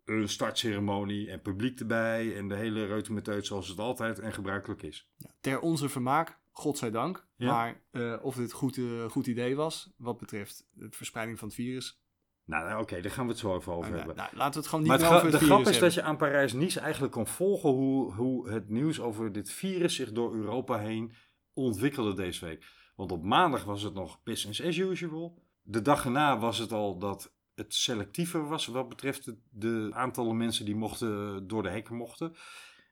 [0.05, 5.10] een startceremonie en publiek erbij en de hele reutemeteut zoals het altijd en gebruikelijk is.
[5.41, 7.27] Ter onze vermaak, godzijdank.
[7.36, 7.51] Ja.
[7.51, 11.57] Maar eh, of dit goed, eh, goed idee was, wat betreft de verspreiding van het
[11.57, 12.01] virus.
[12.45, 14.15] Nou, nou, oké, daar gaan we het zo even over Nou, hebben.
[14.15, 15.93] nou, laten we het gewoon niet maar meer over de het grap virus is dat
[15.93, 20.36] je aan Parijs-Nice eigenlijk kon volgen hoe, hoe het nieuws over dit virus zich door
[20.36, 21.13] Europa heen
[21.53, 22.65] ontwikkelde deze week.
[22.95, 25.41] Want op maandag was het nog business as usual.
[25.69, 30.38] De dag erna was het al dat het selectiever was wat betreft de, de aantallen
[30.38, 32.36] mensen die mochten, door de hekken mochten.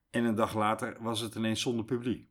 [0.09, 2.29] En een dag later was het ineens zonder publiek.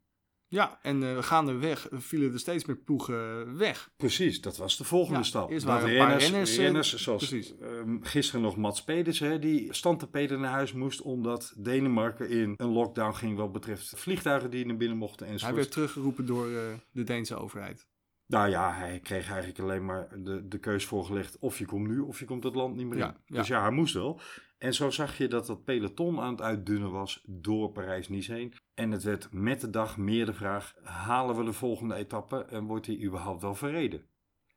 [0.49, 3.91] Ja, en eh gaandeweg vielen er steeds meer ploegen weg.
[3.97, 5.51] Precies, dat was de volgende Ja, stap.
[5.51, 7.59] eerst Dat waren een paar renners, renners, eh, zoals precies.
[7.59, 12.69] ehm, gisteren nog Mats Pedersen, hè, die standtapeden naar huis moest omdat Denemarken in een
[12.73, 15.57] lockdown ging wat betreft vliegtuigen die naar binnen mochten Hij enzovoort.
[15.59, 17.87] werd teruggeroepen door eh, de Deense overheid.
[18.27, 21.99] Nou ja, hij kreeg eigenlijk alleen maar de, de keus voorgelegd of je komt nu
[22.01, 23.05] of je komt het land niet meer in.
[23.05, 23.17] ja.
[23.27, 24.21] Dus ja, hij moest wel.
[24.59, 28.53] En zo zag je dat dat peloton aan het uitdunnen was door Parijs-Nice heen.
[28.75, 32.65] En het werd met de dag meer de vraag, halen we de volgende etappe en
[32.65, 34.07] wordt die überhaupt wel verreden?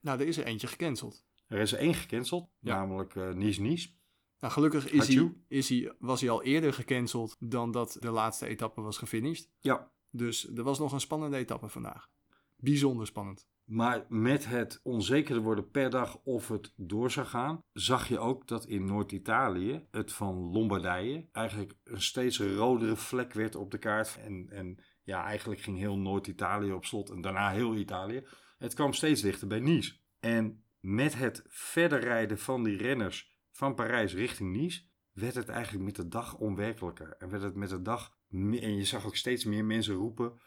[0.02, 1.26] Nou, er is er eentje gecanceld.
[1.48, 2.76] Er is er één gecanceld, Ja.
[2.76, 3.90] namelijk eh Nice-Nice.
[4.40, 8.48] Nou, gelukkig is hij, is hij, was hij al eerder gecanceld dan dat de laatste
[8.48, 9.50] etappe was gefinished.
[9.60, 12.10] Ja, Dus er was nog een spannende etappe vandaag.
[12.56, 13.48] Bijzonder spannend.
[13.68, 18.48] Maar met het onzekerder worden per dag of het door zou gaan, zag je ook
[18.48, 24.18] dat in Noord-Italië het van Lombardije eigenlijk een steeds rodere vlek werd op de kaart.
[24.24, 28.28] En, en ja, eigenlijk ging heel Noord-Italië op slot en daarna heel Italië.
[28.58, 29.96] Het kwam steeds dichter bij Nice.
[30.20, 35.86] En met het verder rijden van die renners van Parijs richting Nice, werd het eigenlijk
[35.86, 37.16] met de dag onwerkelijker.
[37.18, 40.40] En werd het met de dag, en je zag ook steeds meer mensen roepen,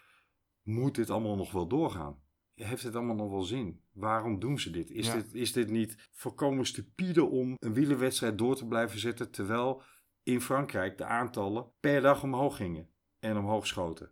[0.62, 2.28] moet dit allemaal nog wel doorgaan?
[2.62, 3.80] Heeft het allemaal nog wel zin?
[3.92, 4.90] Waarom doen ze dit?
[4.90, 5.14] Is, Ja.
[5.14, 5.34] dit?
[5.34, 9.82] is dit niet volkomen stupide om een wielerwedstrijd door te blijven zetten terwijl
[10.22, 14.10] in Frankrijk de aantallen per dag omhoog gingen en omhoog schoten?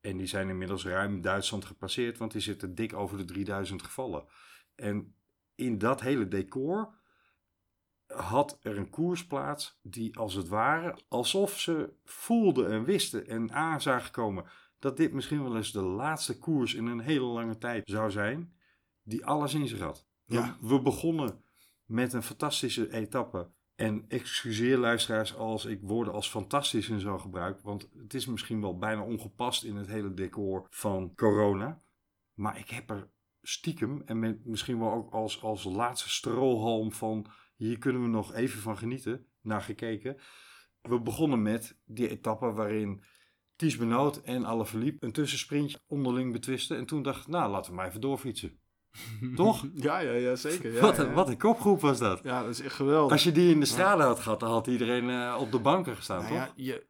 [0.00, 4.24] En die zijn inmiddels ruim Duitsland gepasseerd, want die zitten dik over de 3000 gevallen.
[4.74, 5.14] En
[5.54, 6.94] in dat hele decor
[8.06, 13.52] had er een koers plaats die als het ware, alsof ze voelden en wisten en
[13.52, 14.44] aan zagen komen
[14.78, 18.52] dat dit misschien wel eens de laatste koers in een hele lange tijd zou zijn,
[19.02, 20.06] die alles in zich had.
[20.60, 21.42] We- begonnen
[21.84, 23.50] met een fantastische etappe.
[23.74, 28.60] En excuseer luisteraars als ik woorden als fantastisch en zo gebruik, want het is misschien
[28.60, 31.82] wel bijna ongepast in het hele decor van corona.
[32.34, 33.10] Maar ik heb er
[33.42, 38.34] stiekem en met misschien wel ook als, als laatste strohalm van hier kunnen we nog
[38.34, 40.16] even van genieten, naar gekeken.
[40.82, 43.02] We begonnen met die etappe waarin
[43.58, 46.76] Ties Benoot en Alaphilippe een tussensprintje onderling betwisten.
[46.76, 48.58] En toen dacht ik, nou laten we maar even doorfietsen.
[49.36, 49.66] Toch?
[49.74, 50.72] Ja, ja, ja zeker.
[50.72, 51.02] Ja, wat, ja.
[51.04, 52.20] een, wat een kopgroep was dat.
[52.22, 53.12] Ja, dat is echt geweldig.
[53.12, 55.96] Als je die in de straten had gehad, dan had iedereen eh, op de banken
[55.96, 56.38] gestaan, Nou toch?
[56.42, 56.86] ja, je,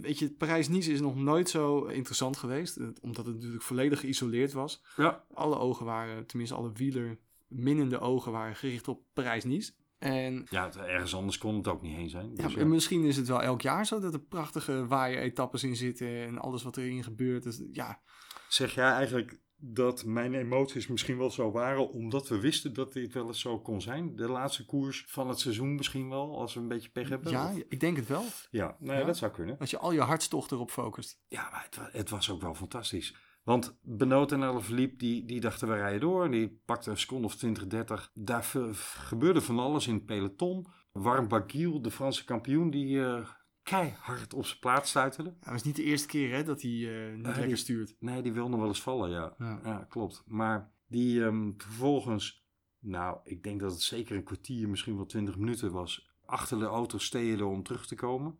[0.00, 2.76] weet je, Parijs-Nice is nog nooit zo interessant geweest.
[2.76, 4.82] eh, Omdat het natuurlijk volledig geïsoleerd was.
[4.96, 5.24] Ja.
[5.34, 7.18] Alle ogen waren, tenminste alle wieler
[7.48, 9.72] minnende ogen waren gericht op Parijs-Nice.
[10.06, 12.30] En Ja, ergens anders kon het ook niet heen zijn.
[12.34, 12.60] ja, Dus, ja.
[12.60, 16.38] en misschien is het wel elk jaar zo dat er prachtige waaien-etappes in zitten en
[16.38, 17.42] alles wat erin gebeurt.
[17.42, 18.00] Dus ja,
[18.48, 23.12] Zeg jij eigenlijk dat mijn emoties misschien wel zo waren, omdat we wisten dat dit
[23.12, 24.16] wel eens zo kon zijn?
[24.16, 27.30] De laatste koers van het seizoen misschien wel, als we een beetje pech hebben?
[27.32, 28.24] ja, Of- ik denk het wel.
[28.50, 29.06] ja, nou ja, Ja.
[29.06, 29.58] dat zou kunnen.
[29.58, 31.20] Als je al je hartstocht erop focust.
[31.28, 33.16] Ja, maar het was ook wel fantastisch.
[33.46, 36.24] Want Benoot en Alaphilippe, die, die dachten we rijden door.
[36.24, 38.10] En die pakten een seconde of 20, 30.
[38.14, 38.42] Daar
[38.80, 40.66] gebeurde van alles in het peloton.
[40.92, 43.28] Warm Baguil, de Franse kampioen, die eh,
[43.62, 45.34] keihard op zijn plaats stuiterde.
[45.40, 47.96] Het was niet de eerste keer hè, dat hij eh, niet lekker stuurt.
[47.98, 49.34] Nee, die wil nog wel eens vallen, ja.
[49.38, 49.60] Ja.
[49.64, 50.22] Ja, klopt.
[50.26, 52.46] Maar die ehm, vervolgens,
[52.78, 56.64] nou, ik denk dat het zeker een kwartier, misschien wel 20 minuten was, achter de
[56.64, 58.38] auto steerde om terug te komen.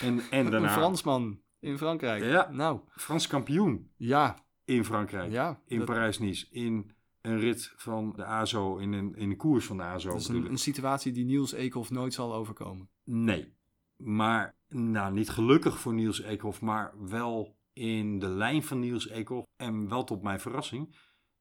[0.00, 2.24] En, en daarna Een Fransman in Frankrijk.
[2.24, 2.50] Ja.
[2.50, 4.44] Nou, Frans kampioen ja.
[4.64, 5.32] in Frankrijk.
[5.32, 6.46] ja in dat- Parijs-Nice.
[6.50, 10.08] In een rit van de ASO, in een, in een koers van de ASO.
[10.10, 12.88] Dat is een, situatie die Niels Eekhoff nooit zal overkomen.
[13.04, 13.54] Nee.
[13.96, 19.46] Maar, nou, niet gelukkig voor Niels Eekhoff, maar wel in de lijn van Niels Eekhoff.
[19.56, 20.96] En wel tot mijn verrassing,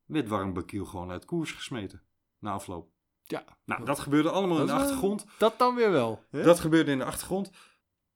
[0.05, 2.01] werd Warren Bakiel gewoon uit koers gesmeten.
[2.39, 2.91] Na afloop.
[3.23, 3.43] Ja.
[3.65, 5.25] Nou, dat gebeurde allemaal in de achtergrond.
[5.38, 6.23] Dat dan weer wel.
[6.29, 6.43] hè?
[6.43, 7.51] Dat gebeurde in de achtergrond.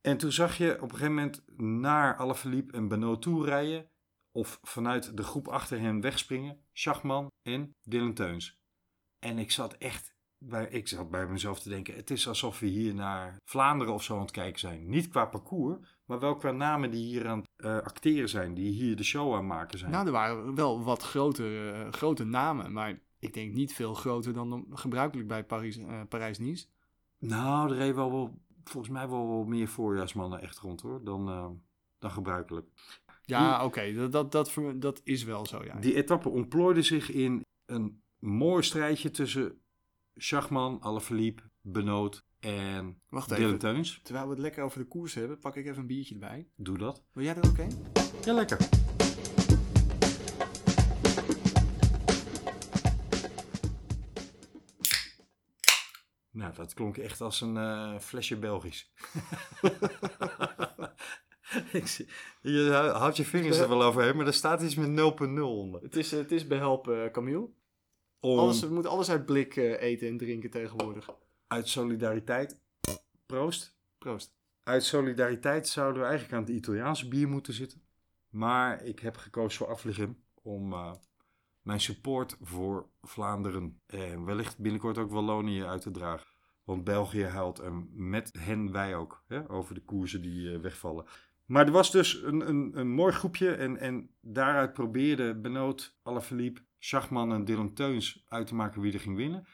[0.08, 3.90] En toen zag je op een gegeven moment naar Alaphilippe en Benoot toe rijden.
[4.32, 6.60] Of vanuit de groep achter hen wegspringen.
[6.74, 8.60] Schachman en Dylan Teuns.
[9.20, 11.96] En ik zat echt bij, ik zat bij mezelf te denken.
[11.96, 14.90] Het is alsof we hier naar Vlaanderen of zo aan het kijken zijn.
[14.90, 18.54] Niet qua parcours, maar wel qua namen die hier aan het eh, acteren zijn.
[18.54, 19.92] Die hier de show aan het maken zijn.
[19.92, 22.74] Nou, er waren wel wat grote, eh, grote namen.
[22.74, 26.66] Maar ik denk niet veel groter dan gebruikelijk bij Parijs, eh, Parijs-Nice.
[27.20, 31.04] Nou, er reed wel, wel volgens mij wel, meer voorjaarsmannen echt rond hoor.
[31.04, 31.50] Dan, eh,
[32.00, 32.68] dan gebruikelijk.
[33.22, 33.94] Ja, oké.
[33.94, 35.80] dat, dat, dat, dat is wel zo, ja.
[35.80, 39.62] Die etappe ontplooide zich in een mooi strijdje tussen
[40.16, 43.60] Schachman, Alaphilippe, Benoot en Wacht Dylan even.
[43.60, 44.00] Teuns.
[44.04, 46.48] Terwijl we het lekker over de koers hebben, pak ik even een biertje erbij.
[46.56, 47.04] Doe dat.
[47.12, 47.72] Wil jij ook een?
[48.26, 48.87] Ja, lekker.
[56.48, 58.92] Nou, dat klonk echt als een eh, flesje Belgisch.
[61.84, 62.08] Zie-
[62.42, 65.82] je houdt je vingers er wel overheen, maar er staat iets met 0.0 onder.
[65.82, 67.50] Het is, het is behelpen, Camille.
[68.20, 71.10] Om, Alles, we moeten alles uit blik eh, eten en drinken tegenwoordig.
[71.48, 72.60] Uit solidariteit.
[73.26, 73.78] Proost.
[73.98, 74.36] Proost.
[74.64, 77.82] Uit solidariteit zouden we eigenlijk aan het Italiaanse bier moeten zitten.
[78.30, 80.92] Maar ik heb gekozen voor Afligem om eh,
[81.62, 86.28] mijn support voor Vlaanderen en wellicht binnenkort ook Wallonië uit te dragen.
[86.68, 91.06] Want België huilt en met hen wij ook hè, over de koersen die eh, wegvallen.
[91.46, 96.62] Maar er was dus een, een, een mooi groepje en, en daaruit probeerde Benoot, Alaphilippe,
[96.80, 99.48] Schachman en Dylan Teuns uit te maken wie er ging winnen.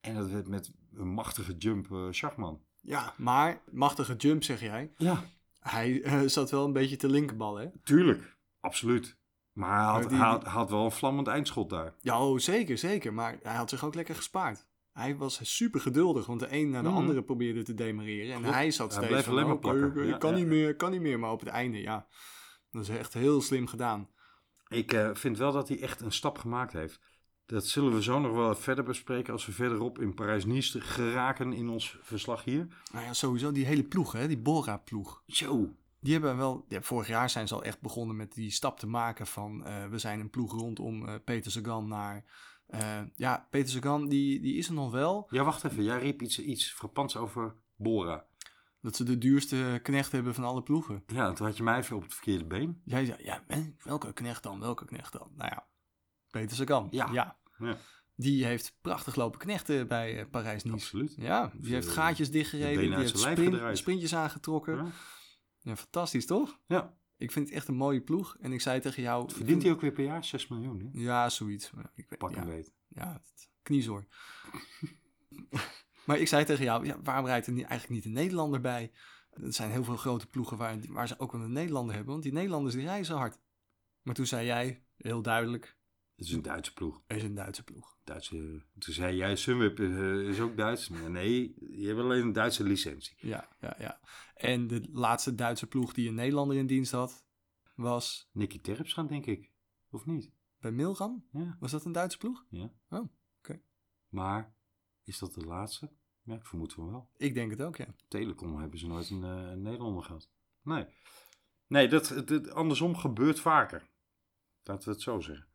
[0.00, 2.60] En dat werd met een machtige jump eh Schachman.
[2.80, 4.92] Ja, maar machtige jump zeg jij.
[4.96, 5.24] Ja,
[5.60, 7.68] Hij eh, zat wel een beetje te linkerballen, hè?
[7.82, 9.16] Tuurlijk, absoluut.
[9.52, 11.94] Maar hij had, Maar die- hij had, hij had wel een vlammend eindschot daar.
[12.00, 13.14] Ja, oh, zeker, zeker.
[13.14, 14.66] Maar hij had zich ook lekker gespaard.
[14.94, 16.96] Hij was super geduldig, want de een na de Mhm.
[16.96, 18.34] andere probeerde te demareren.
[18.34, 18.54] En Klopt.
[18.54, 20.02] hij zat Hij steeds bleef van, alleen maar oh, plakken.
[20.02, 20.36] Ik, Ja, kan ja.
[20.36, 21.18] niet meer, kan niet meer.
[21.18, 22.06] Maar op het einde, ja.
[22.70, 24.08] Dat is echt heel slim gedaan.
[24.68, 27.00] Ik eh, vind wel dat hij echt een stap gemaakt heeft.
[27.46, 31.68] Dat zullen we zo nog wel verder bespreken als we verderop in Parijs-Nice geraken in
[31.68, 32.66] ons verslag hier.
[32.92, 34.28] Nou ja, sowieso die hele ploeg, hè?
[34.28, 35.22] Die Bora-ploeg.
[35.26, 35.74] Zo.
[36.00, 36.64] Die hebben wel...
[36.68, 39.64] Ja, vorig jaar zijn ze al echt begonnen met die stap te maken van...
[39.64, 42.24] eh, we zijn een ploeg rondom eh Peter Sagan naar...
[42.78, 45.26] eh, ja, Peter Sagan, die, die is er nog wel.
[45.30, 45.84] Ja, wacht even.
[45.84, 48.26] Jij riep iets, iets frappants over Bora.
[48.80, 51.02] Dat ze de duurste knecht hebben van alle ploegen.
[51.06, 52.80] Ja, toen had je mij even op het verkeerde been.
[52.84, 53.42] Jij zei, ja,
[53.82, 54.60] welke knecht dan?
[54.60, 55.30] Welke knecht dan?
[55.36, 55.66] Nou ja,
[56.30, 56.86] Peter Sagan.
[56.90, 57.08] Ja.
[57.12, 57.38] ja.
[57.58, 57.76] Ja,
[58.16, 60.76] Die heeft prachtig lopen knechten bij eh, Parijs-Nice.
[60.76, 61.14] absoluut.
[61.18, 62.82] Ja, die heeft gaatjes dichtgereden.
[62.84, 64.76] Die heeft sprint- sprintjes aangetrokken.
[64.76, 64.86] Ja.
[65.60, 65.76] Ja.
[65.76, 66.58] fantastisch toch?
[66.66, 66.94] ja.
[67.16, 68.36] Ik vind het echt een mooie ploeg.
[68.40, 69.30] En ik zei tegen jou...
[69.32, 71.00] Verdient hij ook weer per jaar 6 miljoen, hè?
[71.00, 71.70] Ja, zoiets.
[71.94, 72.72] Ik weet, Pak ja, hem weet.
[72.88, 73.22] ja,
[73.62, 74.06] kniezoor.
[76.06, 78.92] maar ik zei tegen jou, ja, waarom rijdt er niet, eigenlijk niet een Nederlander bij?
[79.30, 82.12] Er zijn heel veel grote ploegen waar, waar ze ook wel een Nederlander hebben.
[82.12, 83.38] Want die Nederlanders die reizen hard.
[84.02, 85.78] Maar toen zei jij, heel duidelijk,
[86.16, 87.02] Het is een Duitse ploeg.
[87.06, 87.96] er is een Duitse ploeg.
[88.04, 90.88] Duitse, toen zei jij, Sunweb eh, is ook Duits.
[91.08, 93.16] Nee, je hebt alleen een Duitse licentie.
[93.18, 94.00] Ja, ja, ja.
[94.34, 97.26] En de laatste Duitse ploeg die een Nederlander in dienst had,
[97.74, 99.50] was Nicky Terpstra, denk ik.
[99.90, 100.32] Of niet?
[100.60, 101.28] bij Milram.
[101.32, 101.56] Ja.
[101.60, 102.44] Was dat een Duitse ploeg?
[102.48, 102.72] ja.
[102.88, 103.60] Oh, oké.
[104.08, 104.54] Maar,
[105.02, 105.92] is dat de laatste?
[106.22, 107.10] Ja, ik vermoed van wel.
[107.16, 107.86] Ik denk het ook, ja.
[108.08, 110.30] Telecom hebben ze nooit een, eh, een Nederlander gehad.
[110.62, 110.86] Nee.
[111.66, 113.88] Nee, dat, het, het- andersom gebeurt vaker.
[114.62, 115.46] Laten we het zo zeggen.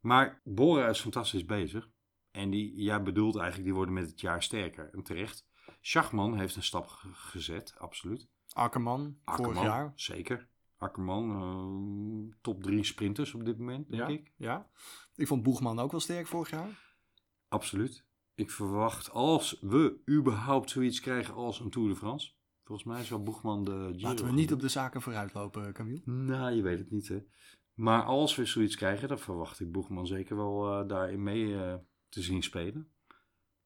[0.00, 1.90] Maar Bora is fantastisch bezig.
[2.30, 4.90] En die, jij bedoelt eigenlijk, die worden met het jaar sterker.
[4.92, 5.46] En terecht.
[5.80, 8.28] Schachman heeft een stap ge- gezet, absoluut.
[8.52, 9.92] Akkerman, vorig jaar.
[9.94, 10.48] zeker.
[10.76, 11.30] Akkerman,
[12.30, 14.32] eh, top drie sprinters op dit moment, denk Ja, ik.
[14.36, 14.70] ja.
[15.14, 16.96] Ik vond Boegman ook wel sterk vorig jaar.
[17.48, 18.04] Absoluut.
[18.34, 22.32] Ik verwacht, als we überhaupt zoiets krijgen als een Tour de France.
[22.64, 26.02] Volgens mij zou Boegman de Giro Laten we niet op de zaken vooruit lopen, Camille.
[26.04, 27.18] Nou, je weet het niet, hè.
[27.78, 31.74] Maar als we zoiets krijgen, dan verwacht ik Boegman zeker wel eh, daarin mee eh,
[32.08, 32.88] te zien spelen.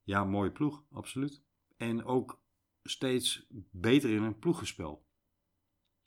[0.02, 1.42] Ja, mooie ploeg, absoluut.
[1.76, 2.40] En ook
[2.82, 5.04] steeds beter in een ploegenspel.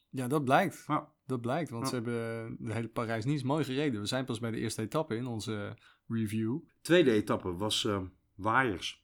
[0.10, 0.84] Ja, dat blijkt.
[0.88, 1.90] Nou, Dat blijkt, want Ja.
[1.90, 4.00] ze hebben de hele Parijs-Nice mooi gereden.
[4.02, 6.58] We zijn pas bij de eerste etappe in onze review.
[6.82, 8.02] tweede etappe was eh
[8.36, 9.04] waaiers.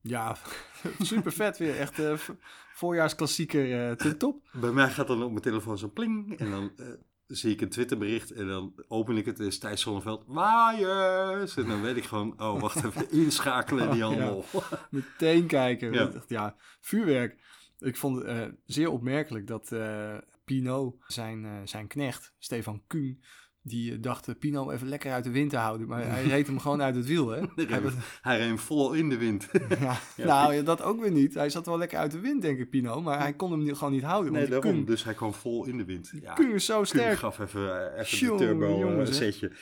[0.00, 0.36] Ja,
[0.98, 1.76] super vet weer.
[1.78, 2.30] Echt eh, v-
[2.72, 4.48] voorjaarsklassieker eh ten top.
[4.52, 6.36] Bij mij gaat dan op mijn telefoon zo pling.
[6.38, 6.86] En dan eh,
[7.26, 8.30] zie ik een Twitterbericht.
[8.30, 9.38] En dan open ik het.
[9.38, 10.24] Het is Thijs Zonneveld.
[10.26, 11.56] Waaiers!
[11.56, 13.10] En dan weet ik gewoon, oh, wacht even.
[13.22, 14.44] Inschakelen die handel.
[14.90, 16.12] Meteen kijken.
[16.28, 16.56] Ja.
[16.80, 17.44] Vuurwerk.
[17.78, 23.22] Ik vond het eh, zeer opmerkelijk dat eh Pino, zijn, eh, zijn knecht, Stefan Kuhn,
[23.68, 25.88] die eh, dacht eh, Pino even lekker uit de wind te houden.
[25.88, 27.40] Maar hij reed hem gewoon uit het wiel, hè?
[27.68, 29.48] Hij was- Hij reed hem vol in de wind.
[29.80, 31.34] ja, nou, ja, dat ook weer niet.
[31.34, 33.02] Hij zat wel lekker uit de wind, denk ik, Pino.
[33.02, 34.32] Maar hij kon hem gewoon niet houden.
[34.32, 34.72] Nee, daarom.
[34.72, 36.12] Kuhn, Dus hij kwam vol in de wind.
[36.20, 37.18] Ja, Kuhn is zo sterk.
[37.18, 39.14] gaf even, eh, even de turbo jongens, hè.
[39.14, 39.52] setje.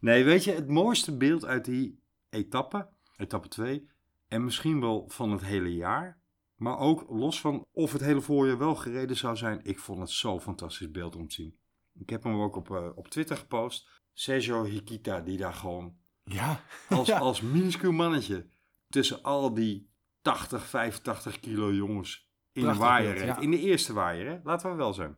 [0.00, 3.86] Nee, weet je, het mooiste beeld uit die etappe, etappe 2,
[4.28, 6.20] en misschien wel van het hele jaar,
[6.56, 10.10] maar ook los van of het hele voorjaar wel gereden zou zijn, ik vond het
[10.10, 11.56] zo'n fantastisch beeld om te zien.
[11.98, 14.02] Ik heb hem ook op, eh, op Twitter gepost.
[14.12, 17.18] Sergio Hikita, die daar gewoon Ja, als, Ja.
[17.18, 18.46] als minuscuul mannetje
[18.88, 19.90] tussen al die
[20.22, 23.34] 80, 85 kilo jongens in Prachtig een waaier beeld, reed.
[23.36, 23.40] ja.
[23.40, 24.38] In de eerste waaier, hè?
[24.42, 25.16] laten we wel zijn.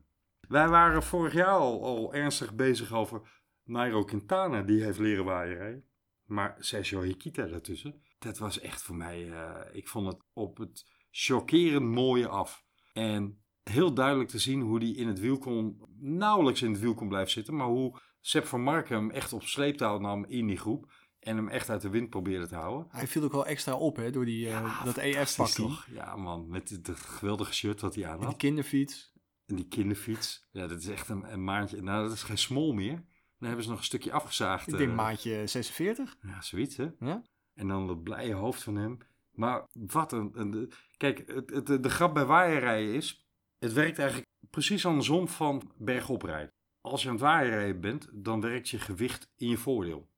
[0.48, 5.84] Wij waren vorig jaar al, al ernstig bezig over Nairo Quintana, die heeft leren waaien.
[6.24, 10.86] Maar Sergio Hikita daartussen, dat was echt voor mij, eh, ik vond het op het
[11.10, 12.64] chockerend mooie af.
[12.92, 16.94] En heel duidelijk te zien hoe die in het wiel kon, nauwelijks in het wiel
[16.94, 20.56] kon blijven zitten, maar hoe Sepp van Marken hem echt op sleeptouw nam in die
[20.56, 20.92] groep.
[21.20, 22.86] En hem echt uit de wind probeerde te houden.
[22.90, 25.84] hij viel ook wel extra op, hè, door die, eh, dat EF-pak Fantastisch toch?
[25.84, 25.86] toch?
[25.94, 28.36] Ja man, met het geweldige shirt wat hij aan En die had.
[28.36, 29.12] kinderfiets.
[29.46, 30.48] En die kinderfiets.
[30.52, 31.82] Ja, dat is echt een, een maandje.
[31.82, 32.94] Nou, dat is geen smol meer.
[33.38, 34.66] Dan hebben ze nog een stukje afgezaagd.
[34.68, 36.16] Ik denk eh, maatje 46.
[36.20, 36.86] Ja, zoiets hè.
[37.00, 37.22] Ja?
[37.54, 38.98] En dan dat blije hoofd van hem.
[39.32, 40.30] Maar wat een...
[40.34, 43.25] een de- kijk, het, het, de, de grap bij waaierrijden is...
[43.58, 46.52] Het werkt eigenlijk precies andersom van bergop rijden.
[46.80, 50.08] Als je aan het waaierrijden bent, dan werkt je gewicht in je voordeel.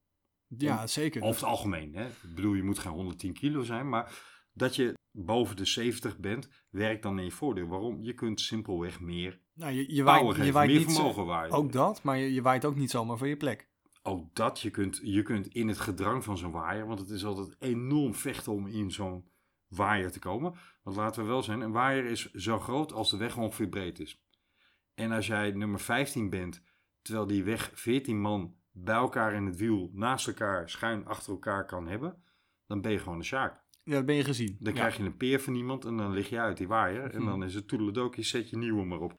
[0.46, 1.22] Ja, zeker.
[1.22, 1.94] Over het algemeen.
[1.94, 2.06] Hè?
[2.06, 4.12] Ik bedoel, je moet geen 110 kilo zijn, maar
[4.52, 7.66] dat je boven de 70 bent, werkt dan in je voordeel.
[7.66, 8.02] Waarom?
[8.02, 11.52] Je kunt simpelweg meer nou, je, waait, geven, je waait meer niet vermogen waaien.
[11.52, 13.68] Ook dat, maar je, je waait ook niet zomaar van je plek.
[14.02, 17.24] Ook dat, je kunt, je kunt in het gedrang van zo'n waaier, want het is
[17.24, 19.30] altijd enorm vechten om in zo'n
[19.68, 20.54] waaier te komen.
[20.88, 23.98] Want laten we wel zijn, een waaier is zo groot als de weg ongeveer breed
[24.00, 24.22] is.
[24.94, 26.62] En als jij nummer 15 bent,
[27.02, 31.66] terwijl die weg 14 man bij elkaar in het wiel, naast elkaar, schuin achter elkaar
[31.66, 32.22] kan hebben,
[32.66, 33.62] dan ben je gewoon een sjaak.
[33.84, 34.56] Ja, dat ben je gezien.
[34.60, 34.78] Dan Ja.
[34.78, 37.10] krijg je een peer van iemand en dan lig je uit die waaier.
[37.14, 37.28] En Mhm.
[37.30, 39.18] dan is het toedeledokie, zet je nieuwe maar op.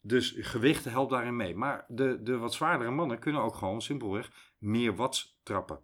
[0.00, 1.54] Dus gewicht helpt daarin mee.
[1.56, 5.80] Maar de, de wat zwaardere mannen kunnen ook gewoon simpelweg meer watts trappen.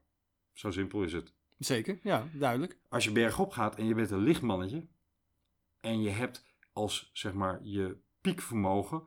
[0.52, 1.32] Zo simpel is het.
[1.58, 2.78] Zeker, ja, duidelijk.
[2.88, 4.86] Als je bergop gaat en je bent een licht mannetje.
[5.82, 9.02] En je hebt als zeg maar je piekvermogen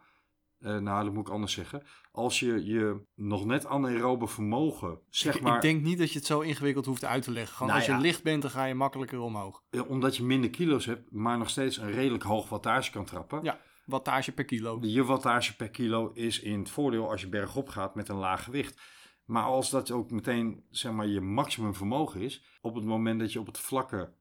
[0.60, 1.84] Eh, nou, dat moet ik anders zeggen.
[2.12, 6.18] Als je je nog net anaerobe vermogen, zeg ik, maar, ik denk niet dat je
[6.18, 7.56] het zo ingewikkeld hoeft uit te leggen.
[7.56, 9.64] Gewoon Nou als je licht bent, dan ga je makkelijker omhoog.
[9.70, 13.44] eh, omdat je minder kilo's hebt, maar nog steeds een redelijk hoog wattage kan trappen.
[13.44, 14.78] Ja, wattage per kilo.
[14.82, 18.44] Je wattage per kilo is in het voordeel als je bergop gaat met een laag
[18.44, 18.82] gewicht.
[19.26, 23.34] Maar als dat ook meteen zeg maar, je maximum vermogen is, op het moment dat
[23.34, 24.14] je op het vlakke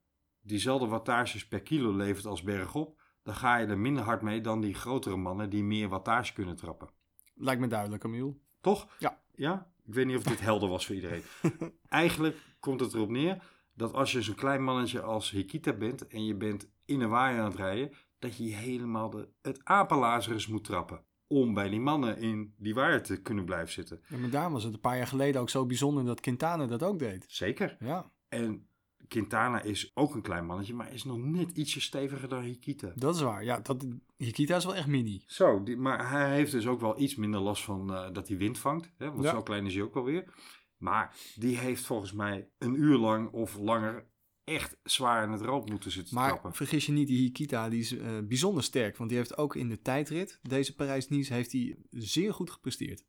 [0.44, 4.60] diezelfde wattages per kilo levert als bergop, dan ga je er minder hard mee dan
[4.60, 6.88] die grotere mannen die meer wattage kunnen trappen.
[7.34, 8.40] Lijkt me duidelijk, Amiel.
[8.60, 8.88] Toch?
[8.98, 9.22] Ja.
[9.34, 9.70] Ja?
[9.86, 11.22] Ik weet niet of dit helder was voor iedereen.
[11.88, 13.42] Eigenlijk komt het erop neer
[13.74, 17.40] dat als je zo'n klein mannetje als Hikita bent en je bent in een waaier
[17.40, 21.04] aan het rijden, dat je helemaal de, het apenlazerus moet trappen.
[21.26, 24.02] Om bij die mannen in die waaier te kunnen blijven zitten.
[24.08, 26.82] Ja, maar daar was het een paar jaar geleden ook zo bijzonder dat Quintana dat
[26.82, 27.24] ook deed.
[27.28, 27.76] Zeker.
[27.80, 28.68] Ja, En
[29.08, 32.92] Quintana is ook een klein mannetje, maar is nog net ietsje steviger dan Hikita.
[32.94, 33.44] dat is waar.
[33.44, 33.86] Ja, dat,
[34.16, 35.22] Hikita is wel echt mini.
[35.26, 38.36] Zo, die, maar hij heeft dus ook wel iets minder last van eh, dat hij
[38.36, 38.90] wind vangt.
[38.98, 39.10] Hè?
[39.10, 39.30] Want Ja.
[39.30, 40.34] zo klein is hij ook wel weer.
[40.76, 44.06] Maar die heeft volgens mij een uur lang of langer
[44.44, 46.54] echt zwaar in het rood moeten zitten Maar trappen.
[46.54, 48.96] vergis je niet, die Hikita die is eh, bijzonder sterk.
[48.96, 53.04] Want die heeft ook in de tijdrit, deze Parijs-Nice, heeft hij zeer goed gepresteerd.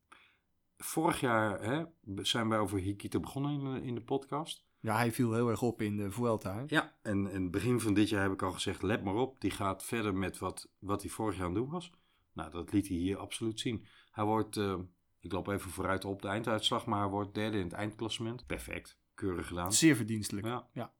[0.77, 1.83] Vorig jaar hè,
[2.23, 4.64] zijn wij over Hikita begonnen in in de podcast.
[4.85, 6.55] Ja, hij viel heel erg op in de Vuelta.
[6.55, 6.63] hè?
[6.67, 9.41] Ja, en in het begin van dit jaar heb ik al gezegd, let maar op.
[9.41, 11.91] Die gaat verder met wat, wat hij vorig jaar aan het doen was.
[12.33, 13.85] Nou, dat liet hij hier absoluut zien.
[14.11, 14.75] Hij wordt, eh,
[15.19, 18.45] ik loop even vooruit op de einduitslag, maar hij wordt derde in het eindklassement.
[18.45, 19.73] Perfect, keurig gedaan.
[19.73, 20.45] Zeer verdienstelijk.
[20.45, 20.67] Ja.
[20.73, 20.93] Ja.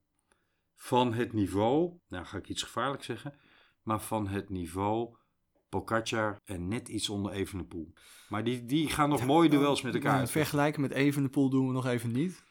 [0.75, 3.33] Van het niveau, nou ga ik iets gevaarlijk zeggen,
[3.81, 5.17] maar van het niveau
[5.69, 7.93] Pogacar en net iets onder Evenepoel.
[8.29, 11.73] Maar die, die gaan nog mooie duels met elkaar Nou, vergelijken met Evenepoel doen we
[11.73, 12.43] nog even niet.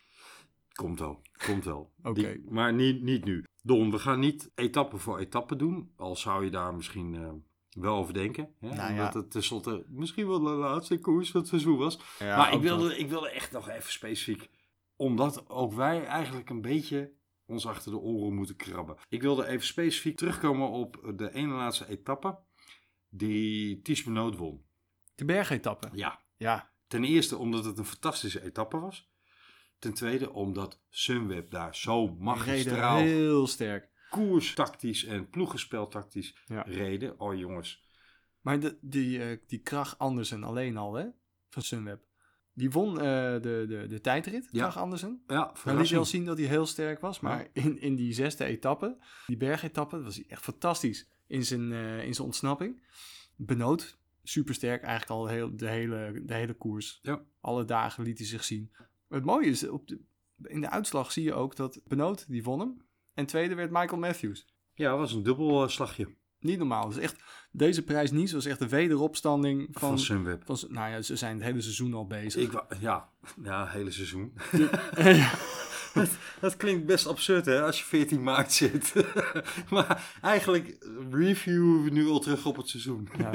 [0.74, 1.92] Komt wel, komt wel.
[2.02, 2.40] Oké.
[2.48, 3.44] Maar niet, niet nu.
[3.62, 5.92] Don, we gaan niet etappe voor etappe doen.
[5.96, 7.32] Al zou je daar misschien eh,
[7.70, 8.54] wel over denken.
[8.60, 8.68] Hè?
[8.74, 9.18] Nou Omdat ja.
[9.20, 11.98] het tenslotte misschien wel de laatste koers van het seizoen was.
[12.18, 14.50] maar ik wilde, ik wilde echt nog even specifiek.
[14.96, 17.12] Omdat ook wij eigenlijk een beetje
[17.46, 18.96] ons achter de oren moeten krabben.
[19.08, 22.38] Ik wilde even specifiek terugkomen op de ene laatste etappe.
[23.08, 24.64] Die Ties Benoot won.
[25.14, 25.88] De bergetappe.
[25.92, 29.12] Ja, Ja, Ten eerste omdat het een fantastische etappe was.
[29.85, 33.88] Ten tweede omdat Sunweb daar zo magistraal, heel sterk.
[34.11, 36.62] koerstactisch en ploegenspeltactisch Ja.
[36.62, 37.20] reden.
[37.20, 37.85] Oh jongens.
[38.40, 41.07] Maar de, die, eh die Krach Andersen alleen al, hè?
[41.49, 42.03] Van Sunweb.
[42.53, 44.61] Die won eh, de, de, de tijdrit, Ja.
[44.62, 45.23] Krach Andersen.
[45.27, 45.90] Ja, Hij liet verrassing.
[45.90, 47.20] wel zien dat hij heel sterk was.
[47.20, 52.05] Maar in, in die zesde etappe, die bergetappe, was hij echt fantastisch in zijn, eh,
[52.05, 52.83] in zijn ontsnapping.
[53.37, 56.99] Benoot, supersterk eigenlijk al heel, de, hele, de hele koers.
[57.03, 57.23] Ja.
[57.40, 58.73] Alle dagen liet hij zich zien.
[59.09, 60.01] Het mooie is, op de,
[60.43, 62.87] in de uitslag zie je ook dat Benoot, die won hem.
[63.14, 64.47] En tweede werd Michael Matthews.
[64.75, 66.88] Ja, dat was een dubbel eh, slagje Niet normaal.
[66.88, 69.99] Dus echt, deze prijs niet was echt de wederopstanding van, van...
[69.99, 70.43] Sunweb.
[70.47, 72.43] van nou ja, ze zijn het hele seizoen al bezig.
[72.43, 73.12] Ik ja,
[73.43, 74.33] ja, hele seizoen.
[74.97, 75.33] Ja.
[75.95, 76.09] dat,
[76.40, 78.93] dat klinkt best absurd hè, als je 14 maart zit.
[79.71, 83.09] maar eigenlijk reviewen we nu al terug op het seizoen.
[83.19, 83.33] Ja,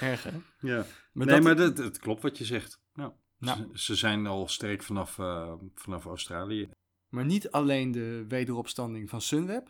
[0.00, 0.30] erg hè?
[0.60, 0.86] Ja.
[1.12, 2.80] Maar nee, dat- maar dat, het klopt wat je zegt.
[2.94, 3.14] Ja.
[3.42, 3.58] Nou.
[3.58, 6.70] Ze, ze zijn al sterk vanaf, eh, vanaf Australië.
[7.08, 9.68] Maar niet alleen de wederopstanding van Sunweb,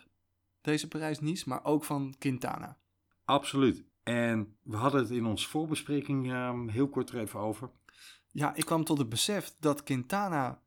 [0.60, 2.78] deze Parijs-Nice, maar ook van Quintana.
[3.24, 3.84] Absoluut.
[4.02, 7.70] En we hadden het in onze voorbespreking ehm, heel kort er even over.
[8.30, 10.62] Ja, ik kwam tot het besef dat Quintana,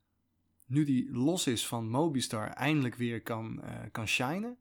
[0.64, 4.58] nu die los is van Mobistar, eindelijk weer kan, eh, kan shinen.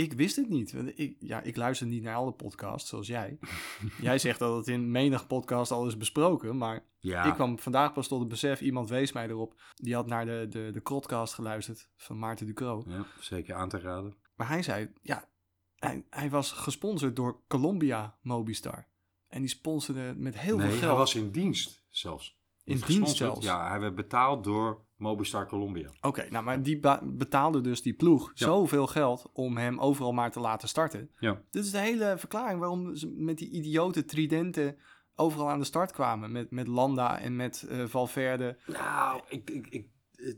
[0.00, 0.72] Ik wist het niet.
[0.72, 3.38] Want Ik, ja, ik luister niet naar alle podcasts, zoals jij.
[4.00, 7.92] jij zegt dat het in menig podcast al is besproken, maar Ja, ik kwam vandaag
[7.92, 9.60] pas tot het besef, iemand wees mij erop.
[9.74, 12.84] Die had naar de, de, de Krotcast geluisterd van Maarten Ducro.
[12.86, 14.14] ja, zeker aan te raden.
[14.34, 15.28] Maar hij zei, ja,
[15.76, 18.86] hij, hij was gesponsord door Columbia Mobistar.
[19.28, 20.90] En die sponsorde met heel nee, veel geld.
[20.90, 22.38] hij was in dienst zelfs.
[22.64, 23.46] In dienst zelfs?
[23.46, 25.90] Ja, hij werd betaald door Mobistar Colombia.
[26.00, 28.46] Oké, nou, maar die betaalde dus die ploeg Ja.
[28.46, 31.10] zoveel geld om hem overal maar te laten starten.
[31.18, 31.42] Ja.
[31.50, 34.76] Dit is de hele verklaring waarom ze met die idiote tridenten
[35.14, 36.32] overal aan de start kwamen.
[36.32, 38.56] Met, met Landa en met eh, Valverde.
[38.66, 39.86] Nou, ik, ik, ik,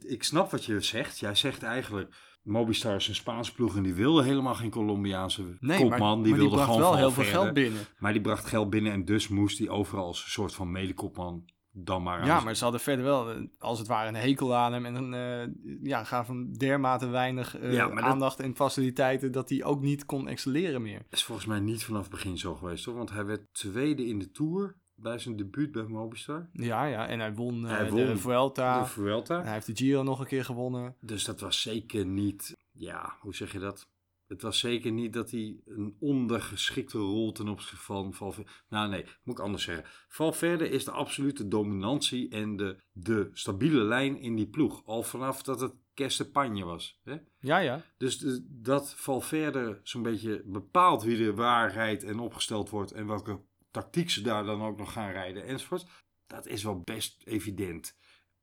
[0.03, 1.19] ik, snap wat je zegt.
[1.19, 5.79] Jij zegt eigenlijk, Mobistar is een Spaanse ploeg en die wilde helemaal geen Colombiaanse Nee,
[5.79, 5.99] kopman.
[5.99, 7.81] maar, die maar wilde bracht gewoon wel heel veel geld binnen.
[7.99, 11.45] Maar die bracht geld binnen en dus moest hij overal als een soort van medekopman
[11.73, 14.55] dan maar aan Ja, maar ze hadden verder wel, eh, als het ware, een hekel
[14.55, 14.87] aan hem.
[14.87, 19.49] En een, eh, ja, gaven hem dermate weinig eh, Ja, dat- aandacht en faciliteiten dat
[19.49, 21.03] hij ook niet kon excelleren meer.
[21.11, 22.95] is volgens mij niet vanaf het begin zo geweest hoor.
[22.95, 26.49] Want hij werd tweede in de Tour bij zijn debuut bij Mobistar.
[26.53, 28.83] Ja, ja, en hij won, Hij de Vuelta.
[28.83, 29.39] De Vuelta.
[29.39, 30.97] En hij heeft de Giro nog een keer gewonnen.
[31.01, 33.89] Dus dat was zeker niet, ja, hoe zeg je dat?
[34.27, 38.51] Het was zeker niet dat hij een ondergeschikte rol ten opzichte van Valverde...
[38.69, 39.85] Nou nee, moet ik anders zeggen.
[40.09, 44.87] Valverde is de absolute dominantie en de, de stabiele lijn in die ploeg.
[44.87, 47.01] Al vanaf dat het Kestepanje was.
[47.05, 47.17] Hè?
[47.41, 47.83] Ja, ja.
[47.97, 53.41] Dus de- dat Valverde zo'n beetje bepaalt wie de waarheid en opgesteld wordt en welke
[53.71, 55.87] tactiek ze daar dan ook nog gaan rijden enzovoort.
[56.27, 57.99] Dat is wel best evident.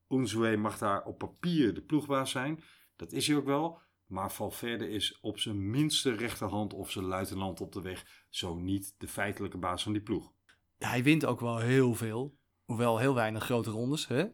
[0.09, 2.63] Unzue mag daar op papier de ploegbaas zijn.
[2.95, 3.81] Dat is hij ook wel.
[4.09, 8.25] Maar Valverde is op zijn minste rechterhand of zijn luitenant op de weg.
[8.29, 10.31] Zo niet de feitelijke baas van die ploeg.
[10.77, 12.37] Hij wint ook wel heel veel.
[12.65, 14.07] Hoewel heel weinig grote rondes.
[14.07, 14.25] Hè?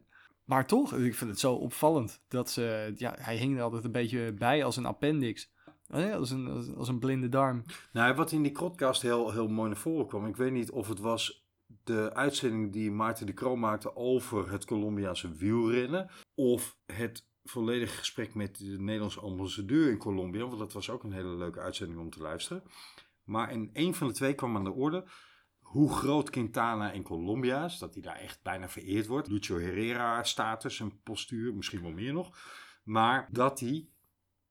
[0.44, 2.24] Maar toch, ik vind het zo opvallend.
[2.28, 5.54] Dat ze, ja, hij hing er altijd een beetje bij als een appendix.
[5.88, 7.64] Oh als, een, als, een blinde darm.
[7.92, 10.26] Nou, wat in die krotcast heel, heel mooi naar voren kwam.
[10.26, 11.46] Ik weet niet of het was
[11.84, 16.10] de uitzending die Maarten de Kroo maakte over het Colombiaanse wielrennen.
[16.36, 20.46] Of het volledige gesprek met de Nederlandse ambassadeur in Colombia.
[20.46, 22.64] Want dat was ook een hele leuke uitzending om te luisteren.
[23.24, 25.08] Maar in een van de twee kwam aan de orde
[25.66, 27.78] hoe groot Quintana in Colombia is.
[27.78, 29.28] Dat hij daar echt bijna vereerd wordt.
[29.28, 32.38] Lucio Herrera status en postuur, misschien wel meer nog.
[32.84, 33.88] Maar dat hij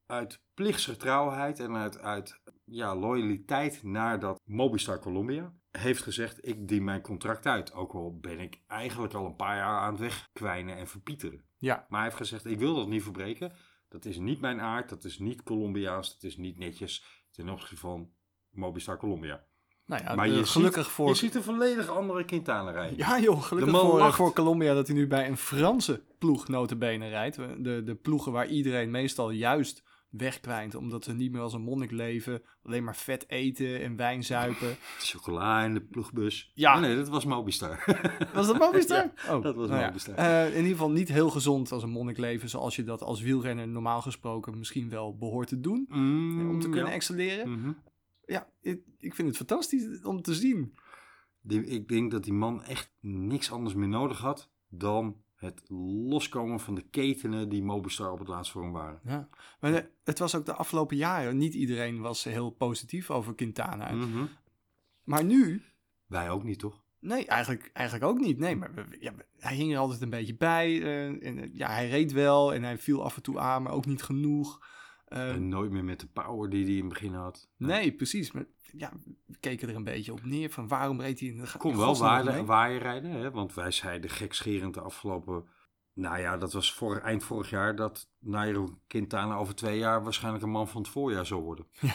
[0.07, 6.85] uit plichtsgetrouwheid en uit, uit ja, loyaliteit naar dat Mobistar Colombia heeft gezegd: Ik dien
[6.85, 7.73] mijn contract uit.
[7.73, 11.45] Ook al ben ik eigenlijk al een paar jaar aan het wegkwijnen en verpieteren.
[11.65, 13.53] Ja, Maar hij heeft gezegd: Ik wil dat niet verbreken.
[13.89, 14.89] Dat is niet mijn aard.
[14.89, 16.13] Dat is niet Colombiaans.
[16.13, 18.11] Dat is niet netjes ten opzichte van
[18.51, 19.45] Mobistar Colombia.
[19.87, 21.09] nou ja, Maar eh, je gelukkig ziet, voor...
[21.09, 22.97] Je ziet een volledig andere Quintana rijden.
[22.97, 24.17] Ja joh, gelukkig voor, lacht.
[24.17, 27.37] voor Colombia dat hij nu bij een Franse ploeg notabene rijdt.
[27.37, 29.83] De, de ploegen waar iedereen meestal juist
[30.17, 30.75] wegkwijnt.
[30.75, 32.43] Omdat ze niet meer als een monnik leven.
[32.63, 34.77] Alleen maar vet eten en wijn zuipen.
[34.99, 36.51] Chocola in de ploegbus.
[36.55, 36.75] Ja.
[36.75, 37.85] Oh nee, dat was Mobistar.
[38.35, 39.13] Was dat Mobistar?
[39.27, 39.87] Ja, dat was nou ja.
[39.87, 40.15] Mobistar.
[40.15, 42.49] Eh, in ieder geval niet heel gezond als een monnik leven.
[42.49, 45.87] Zoals je dat als wielrenner normaal gesproken misschien wel behoort te doen.
[45.89, 46.95] Mm, om te kunnen ja.
[46.95, 47.51] excelleren.
[47.51, 47.73] Mhm.
[48.27, 50.75] Ja, ik, ik vind het fantastisch om te zien.
[51.41, 55.63] Die- ik denk dat die man echt niks anders meer nodig had dan het
[56.09, 59.01] loskomen van de ketenen die Mobistar op het laatst voor hem waren.
[59.05, 59.29] Ja.
[59.61, 61.37] Maar de- het was ook de afgelopen jaren.
[61.37, 63.93] Niet iedereen was heel positief over Quintana.
[63.93, 64.25] Mhm.
[65.05, 65.63] Maar nu,
[66.07, 66.83] Wij ook niet, toch?
[67.01, 68.39] nee, eigenlijk, eigenlijk ook niet.
[68.39, 70.83] Nee, maar we- ja, hij hing er altijd een beetje bij.
[70.83, 73.73] eh, en, eh, ja, hij reed wel en hij viel af en toe aan, maar
[73.73, 74.67] ook niet genoeg.
[75.05, 77.49] En nooit meer met de power die hij in het begin had.
[77.57, 78.33] nee, precies.
[78.33, 78.45] Maar
[78.77, 78.93] ja,
[79.27, 81.99] we keken er een beetje op neer van waarom reed hij in de Kon wel
[82.45, 83.31] waaien rijden, hè?
[83.31, 85.49] want wij zeiden gekscherend de afgelopen...
[85.93, 90.45] Nou ja, dat was voor, eind vorig jaar dat Nairo Quintana over twee jaar waarschijnlijk
[90.45, 91.67] een man van het voorjaar zou worden.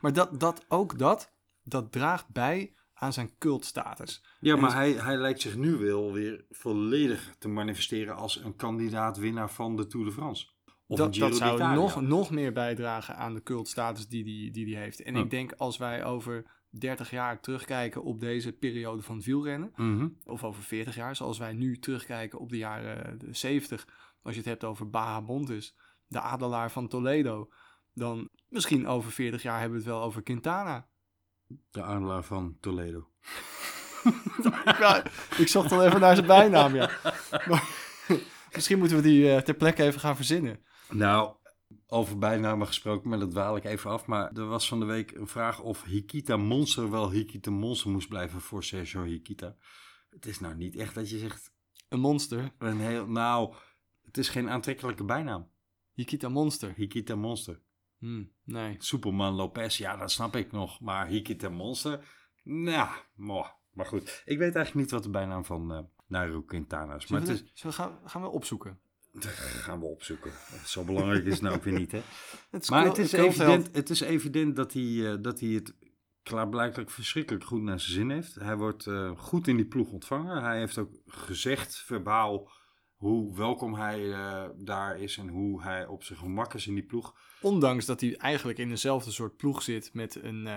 [0.00, 4.24] Maar dat, dat, ook dat, dat draagt bij aan zijn cultstatus.
[4.40, 9.16] Ja, maar hij, hij lijkt zich nu wel weer volledig te manifesteren als een kandidaat
[9.16, 10.46] winnaar van de Tour de France.
[10.90, 15.02] Of dat, zou nog, nog meer bijdragen aan de cultstatus die die, die die heeft.
[15.02, 20.08] En ik denk als wij over 30 jaar terugkijken op deze periode van wielrennen, Mhm.
[20.24, 23.86] of over 40 jaar, zoals wij nu terugkijken op de jaren de 70,
[24.22, 25.76] als je het hebt over Baha Montes,
[26.06, 27.48] de adelaar van Toledo,
[27.94, 30.88] dan misschien over 40 jaar hebben we het wel over Quintana.
[31.70, 33.08] De adelaar van Toledo.
[34.64, 35.02] Ja,
[35.38, 36.90] ik zocht al even naar zijn bijnaam, ja.
[37.48, 37.68] Maar,
[38.54, 40.60] misschien moeten we die eh, ter plekke even gaan verzinnen.
[40.90, 41.36] Nou,
[41.86, 44.06] over bijnamen gesproken, maar dat dwaal ik even af.
[44.06, 48.08] Maar er was van de week een vraag of Hikita Monster wel Hikita Monster moest
[48.08, 49.56] blijven voor Sergio Hikita.
[50.10, 51.52] Het is nou niet echt dat je zegt,
[51.88, 53.54] Een monster, een heel, nou,
[54.02, 55.50] het is geen aantrekkelijke bijnaam.
[55.92, 56.72] Hikita Monster.
[56.76, 57.60] Hikita Monster.
[57.98, 58.76] Hmm, nee.
[58.78, 60.80] Superman Lopez, ja, dat snap ik nog.
[60.80, 62.04] Maar Hikita Monster,
[62.42, 63.48] nou, moh.
[63.72, 64.22] maar goed.
[64.24, 67.06] Ik weet eigenlijk niet wat de bijnaam van eh Nairo Quintana is.
[67.06, 68.80] Maar Zullen het we, is, we gaan, gaan we opzoeken?
[69.12, 70.30] Dat gaan we opzoeken.
[70.64, 72.00] Zo belangrijk is het nou ook weer niet, hè.
[72.50, 75.74] Het Maar het is, evident, het is evident dat hij, eh, dat hij het
[76.22, 78.34] klaarblijkelijk verschrikkelijk goed naar zijn zin heeft.
[78.34, 80.42] Hij wordt eh, goed in die ploeg ontvangen.
[80.42, 82.50] Hij heeft ook gezegd, verbaal,
[82.94, 86.86] hoe welkom hij eh, daar is en hoe hij op zijn gemak is in die
[86.86, 87.14] ploeg.
[87.40, 90.48] Ondanks dat hij eigenlijk in dezelfde soort ploeg zit met een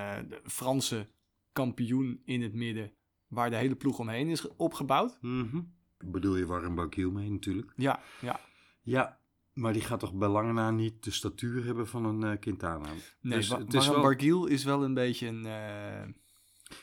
[0.43, 1.07] Franse
[1.51, 2.91] kampioen in het midden,
[3.27, 5.17] waar de hele ploeg omheen is ge- opgebouwd.
[5.21, 5.61] Mhm.
[6.05, 7.73] Bedoel je Warren Barguil mee natuurlijk.
[7.75, 8.39] Ja, ja.
[8.81, 9.19] Ja,
[9.53, 12.87] maar die gaat toch bij lange na niet de statuur hebben van een eh, Quintana.
[13.21, 15.45] Nee, Dus het is Warren wel- Barguil is wel een beetje een...
[15.45, 16.09] eh,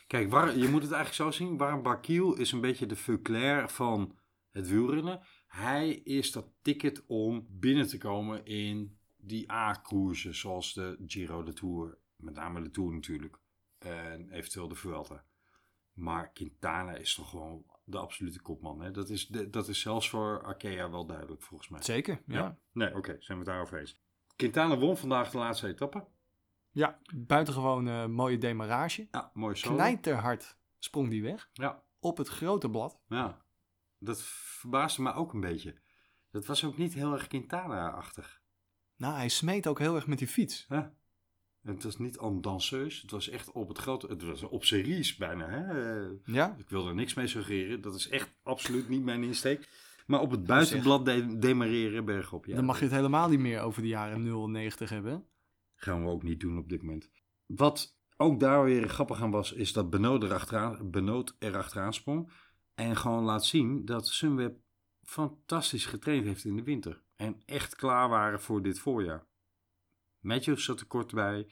[0.07, 1.57] Kijk, War- je moet het eigenlijk zo zien.
[1.57, 4.19] Warren Barguil is een beetje de Veuclair van
[4.51, 5.21] het wielrennen.
[5.47, 11.53] Hij is dat ticket om binnen te komen in die A-koersen, zoals de Giro, de
[11.53, 11.99] Tour.
[12.17, 13.39] Met name de Tour natuurlijk.
[13.79, 15.25] En eventueel de Vuelta.
[15.93, 18.81] Maar Quintana is toch gewoon de absolute kopman.
[18.81, 18.91] Hè?
[18.91, 21.83] Dat, is de- dat is zelfs voor Arkea wel duidelijk volgens mij.
[21.83, 22.59] zeker, ja.
[22.73, 24.01] Nee, oké, zijn we het daarover eens.
[24.37, 26.07] Quintana won vandaag de laatste etappe.
[26.71, 29.09] Ja, buitengewoon eh, mooie demarrage.
[29.11, 29.75] Ja, mooi zo.
[29.75, 31.51] Knijterhard sprong die weg.
[31.53, 33.01] Ja, Op het grote blad.
[33.09, 33.43] ja.
[34.03, 35.81] Dat verbaasde me ook een beetje.
[36.31, 38.43] Dat was ook niet heel erg Quintana-achtig.
[38.97, 40.67] Nou, hij smeet ook heel erg met die fiets.
[40.69, 40.95] Ja.
[41.63, 43.01] Het was niet en danseus.
[43.01, 44.07] Het was echt op het grote...
[44.07, 45.49] Het was op series bijna.
[45.49, 46.01] Hè?
[46.03, 47.81] Eh, Ja, Ik wil er niks mee suggereren.
[47.81, 49.69] Dat is echt absoluut niet mijn insteek.
[50.07, 52.47] Maar op het buitenblad de demareren bergop.
[52.47, 55.27] Ja, dan mag je het helemaal niet meer over de jaren 0 en 90 hebben.
[55.75, 57.11] gaan we ook niet doen op dit moment.
[57.47, 62.31] Wat ook daar weer grappig aan was, is dat Benoot erachteraan, Benoot erachteraan sprong.
[62.75, 64.59] En gewoon laat zien dat Sunweb
[65.03, 67.03] fantastisch getraind heeft in de winter.
[67.17, 69.27] En echt klaar waren voor dit voorjaar.
[70.21, 71.47] Matthews zat er kort bij.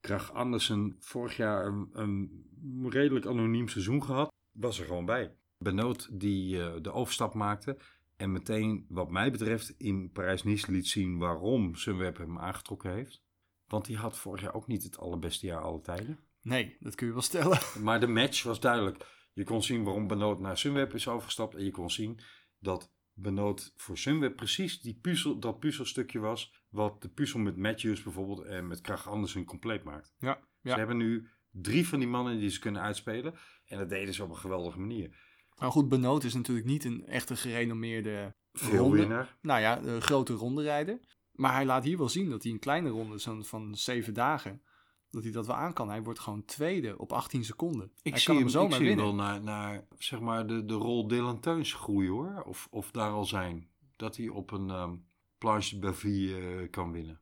[0.00, 4.32] Krach Andersen vorig jaar een, een redelijk anoniem seizoen gehad.
[4.52, 5.34] Was er gewoon bij.
[5.58, 7.76] Benoot die eh, de overstap maakte.
[8.16, 13.22] En meteen, wat mij betreft, in Parijs-Nice liet zien waarom Sunweb hem aangetrokken heeft.
[13.66, 16.18] Want die had vorig jaar ook niet het allerbeste jaar alle tijden.
[16.42, 17.58] Nee, dat kun je wel stellen.
[17.84, 19.06] Maar de match was duidelijk.
[19.32, 21.54] Je kon zien waarom Benoot naar Sunweb is overgestapt.
[21.54, 22.20] En je kon zien
[22.58, 22.92] dat
[23.22, 26.52] Benoot voor Sunweb precies die puzzel, dat puzzelstukje was.
[26.68, 30.14] Wat de puzzel met Matthews bijvoorbeeld en met Krach Andersen compleet maakt.
[30.18, 33.34] Ja, Ze hebben nu drie van die mannen die ze kunnen uitspelen.
[33.64, 35.16] En dat deden ze op een geweldige manier.
[35.56, 38.96] Nou goed, Benoot is natuurlijk niet een echte gerenommeerde Veel ronde.
[38.98, 39.36] winnaar.
[39.42, 41.00] Nou ja, een grote ronde rijden.
[41.32, 44.62] Maar hij laat hier wel zien dat hij een kleine ronde van zeven dagen,
[45.10, 45.88] dat hij dat wel aan kan.
[45.88, 47.92] Hij wordt gewoon tweede op 18 seconden.
[48.02, 49.04] Ik hij zie hem, zomaar ik zie winnen.
[49.04, 52.42] wel naar, naar zeg maar de, de rol Dylan Teuns groeien hoor.
[52.46, 53.68] Of, of daar al zijn.
[53.96, 54.94] Dat hij op een ehm
[55.38, 57.20] planche de Bavie eh, kan winnen.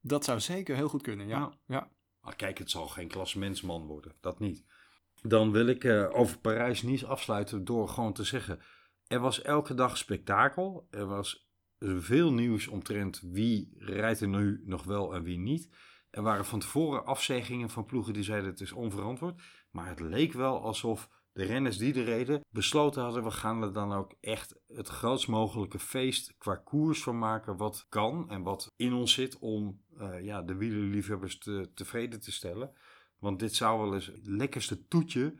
[0.00, 1.38] Dat zou zeker heel goed kunnen, ja.
[1.38, 1.52] Ja.
[1.66, 1.90] ja.
[2.20, 4.12] Maar kijk, het zal geen klassementsman worden.
[4.20, 4.64] Dat niet.
[5.22, 8.60] Dan wil ik eh, over Parijs-Nice afsluiten door gewoon te zeggen...
[9.06, 10.86] Er was elke dag spektakel.
[10.90, 15.68] Er was veel nieuws omtrent wie rijdt er nu nog wel en wie niet.
[16.10, 19.42] Er waren van tevoren afzeggingen van ploegen die zeiden het is onverantwoord.
[19.70, 23.24] Maar het leek wel alsof de renners die er reden besloten hadden...
[23.24, 27.56] we gaan er dan ook echt het grootst mogelijke feest qua koers van maken...
[27.56, 32.32] wat kan en wat in ons zit om eh, ja, de wielerliefhebbers te, tevreden te
[32.32, 32.76] stellen.
[33.18, 35.34] Want dit zou wel eens het lekkerste toetje...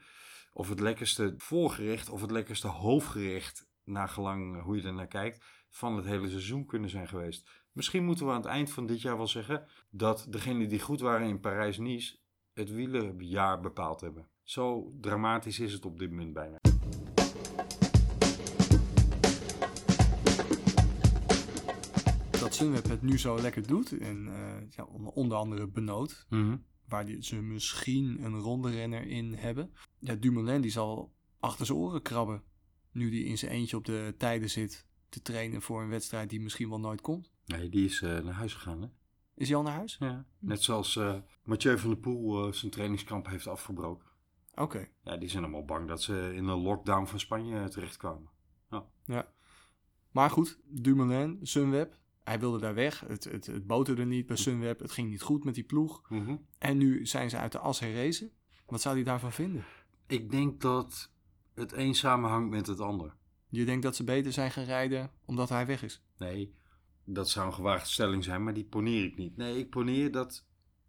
[0.53, 3.69] of het lekkerste voorgerecht of het lekkerste hoofdgerecht...
[3.85, 7.60] nagelang hoe je er naar kijkt, van het hele seizoen kunnen zijn geweest.
[7.73, 9.67] Misschien moeten we aan het eind van dit jaar wel zeggen...
[9.91, 12.19] dat degenen die goed waren in Parijs-Nice
[12.53, 14.29] het wielerjaar bepaald hebben.
[14.43, 16.59] Zo dramatisch is het op dit moment bijna.
[22.41, 23.99] Dat Sunweb het nu zo lekker doet.
[23.99, 26.27] En eh, ja, onder- andere Benoot,
[26.89, 29.73] waar die, ze misschien een ronde renner in hebben.
[29.99, 32.43] Ja, Dumoulin die zal achter zijn oren krabben.
[32.93, 36.41] Nu die in zijn eentje op de tijden zit te trainen voor een wedstrijd die
[36.41, 37.31] misschien wel nooit komt.
[37.45, 38.89] Nee, die is eh, naar huis gegaan, hè?
[39.35, 39.97] Is hij al naar huis?
[40.01, 40.25] Ja.
[40.39, 44.09] Net zoals eh, Mathieu van der Poel eh, zijn trainingskamp heeft afgebroken.
[44.55, 44.89] Oké.
[45.03, 48.31] Ja, die zijn allemaal bang dat ze in een lockdown van Spanje terechtkwamen.
[49.05, 49.33] Ja.
[50.11, 53.01] Maar goed, Dumoulin, Sunweb, hij wilde daar weg.
[53.01, 54.81] Het, het, het boterde niet bij Sunweb.
[54.81, 56.03] Het ging niet goed met die ploeg.
[56.59, 58.33] En nu zijn ze uit de as herrezen.
[58.67, 59.65] Wat zou hij daarvan vinden?
[60.07, 61.13] Ik denk dat
[61.55, 63.17] het een samenhangt met het ander.
[63.51, 66.03] Je denkt dat ze beter zijn gaan rijden omdat hij weg is?
[66.17, 66.55] Nee,
[67.05, 69.37] dat zou een gewaagde stelling zijn, maar die poneer ik niet.
[69.37, 70.47] Nee, ik poneer dat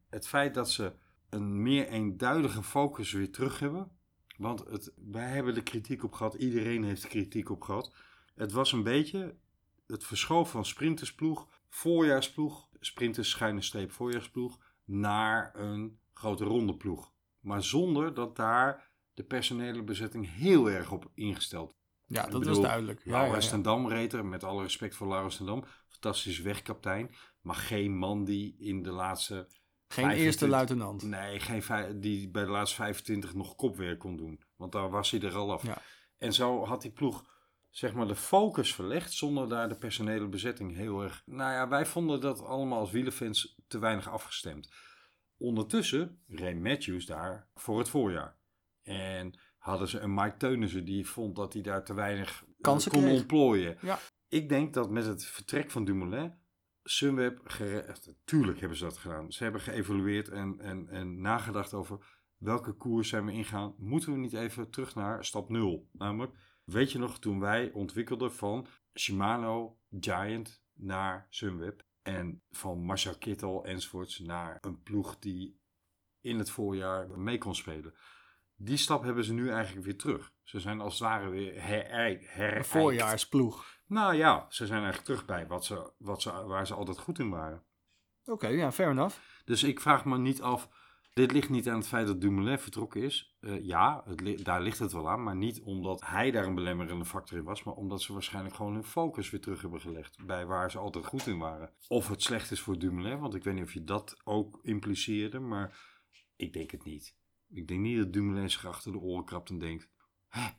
[0.10, 0.94] het feit dat ze
[1.30, 3.92] een meer eenduidige focus weer terug hebben.
[4.38, 7.94] Want het, wij hebben de kritiek op gehad, iedereen heeft de kritiek op gehad.
[8.36, 9.36] Het was een beetje
[9.88, 17.12] het verschoven van sprintersploeg, voorjaarsploeg, sprinters schuine streep voorjaarsploeg, naar een grote ronde ploeg.
[17.40, 21.76] Maar zonder dat daar de personele bezetting heel erg op ingesteld
[22.12, 23.02] Ja, dat bedoel, was duidelijk.
[23.04, 25.64] Ja, Laurens ten Dam reed er, met alle respect voor Laurens ten Dam.
[25.88, 27.16] Fantastisch wegkaptein.
[27.42, 29.36] Maar geen man die in de laatste...
[29.88, 31.04] Geen 25 eerste luitenant.
[31.04, 34.44] Nee, geen die bij de laatste 25 nog kopwerk kon doen.
[34.56, 35.64] Want daar was hij er al af.
[35.64, 35.82] Ja.
[36.18, 37.24] En zo had die ploeg
[37.70, 41.24] zeg maar de focus verlegd zonder daar de personele bezetting heel erg...
[41.26, 44.70] Nou ja, wij vonden dat allemaal als wielerfans te weinig afgestemd.
[45.38, 48.38] Ondertussen reed Matthews daar voor het voorjaar.
[48.82, 52.92] En hadden ze een Mike Teunissen die vond dat hij daar te weinig eh, Kansen
[52.92, 53.14] kon kreeg.
[53.20, 53.78] ontplooien.
[53.82, 54.00] Ja.
[54.28, 56.34] Ik denk dat met het vertrek van Dumoulin,
[56.84, 59.32] Sunweb, gere- tuurlijk hebben ze dat gedaan.
[59.32, 63.76] Ze hebben geëvalueerd en, en, en nagedacht over welke koers zijn we ingaan.
[63.78, 65.90] Moeten we niet even terug naar stap 0?
[65.92, 66.34] Namelijk,
[66.64, 68.68] weet je nog toen wij ontwikkelden van
[69.00, 75.60] Shimano Giant naar Sunweb en van Marcel Kittel enzovoorts naar een ploeg die
[76.22, 77.94] in het voorjaar mee kon spelen.
[78.64, 80.32] Die stap hebben ze nu eigenlijk weer terug.
[80.44, 83.66] Ze zijn als het ware weer her, voorjaarsploeg.
[83.88, 87.20] nou ja, ze zijn eigenlijk terug bij wat ze, wat ze, waar ze altijd goed
[87.20, 87.64] in waren.
[88.26, 89.18] Oké, ja, fair enough.
[89.46, 90.70] Dus ik vraag me niet af,
[91.14, 93.38] dit ligt niet aan het feit dat Dumoulin vertrokken is.
[93.40, 96.56] Eh, ja, het li- daar ligt het wel aan, maar niet omdat hij daar een
[96.56, 100.26] belemmerende factor in was, maar omdat ze waarschijnlijk gewoon hun focus weer terug hebben gelegd
[100.26, 101.74] bij waar ze altijd goed in waren.
[101.88, 105.40] Of het slecht is voor Dumoulin, want ik weet niet of je dat ook impliceerde,
[105.40, 105.78] maar
[106.36, 107.20] ik denk het niet.
[107.54, 109.90] Ik denk niet dat Dumoulin zich achter de oren krabt en denkt,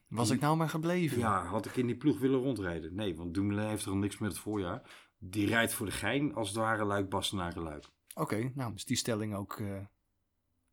[0.09, 1.19] Was ik nou maar gebleven?
[1.19, 2.95] ja, had ik in die ploeg willen rondrijden?
[2.95, 4.91] Nee, want Dumoulin heeft er al niks met het voorjaar.
[5.19, 7.89] Die rijdt voor de gein als het ware luik Bastenaken luik.
[8.15, 9.79] Oké, nou is die stelling ook eh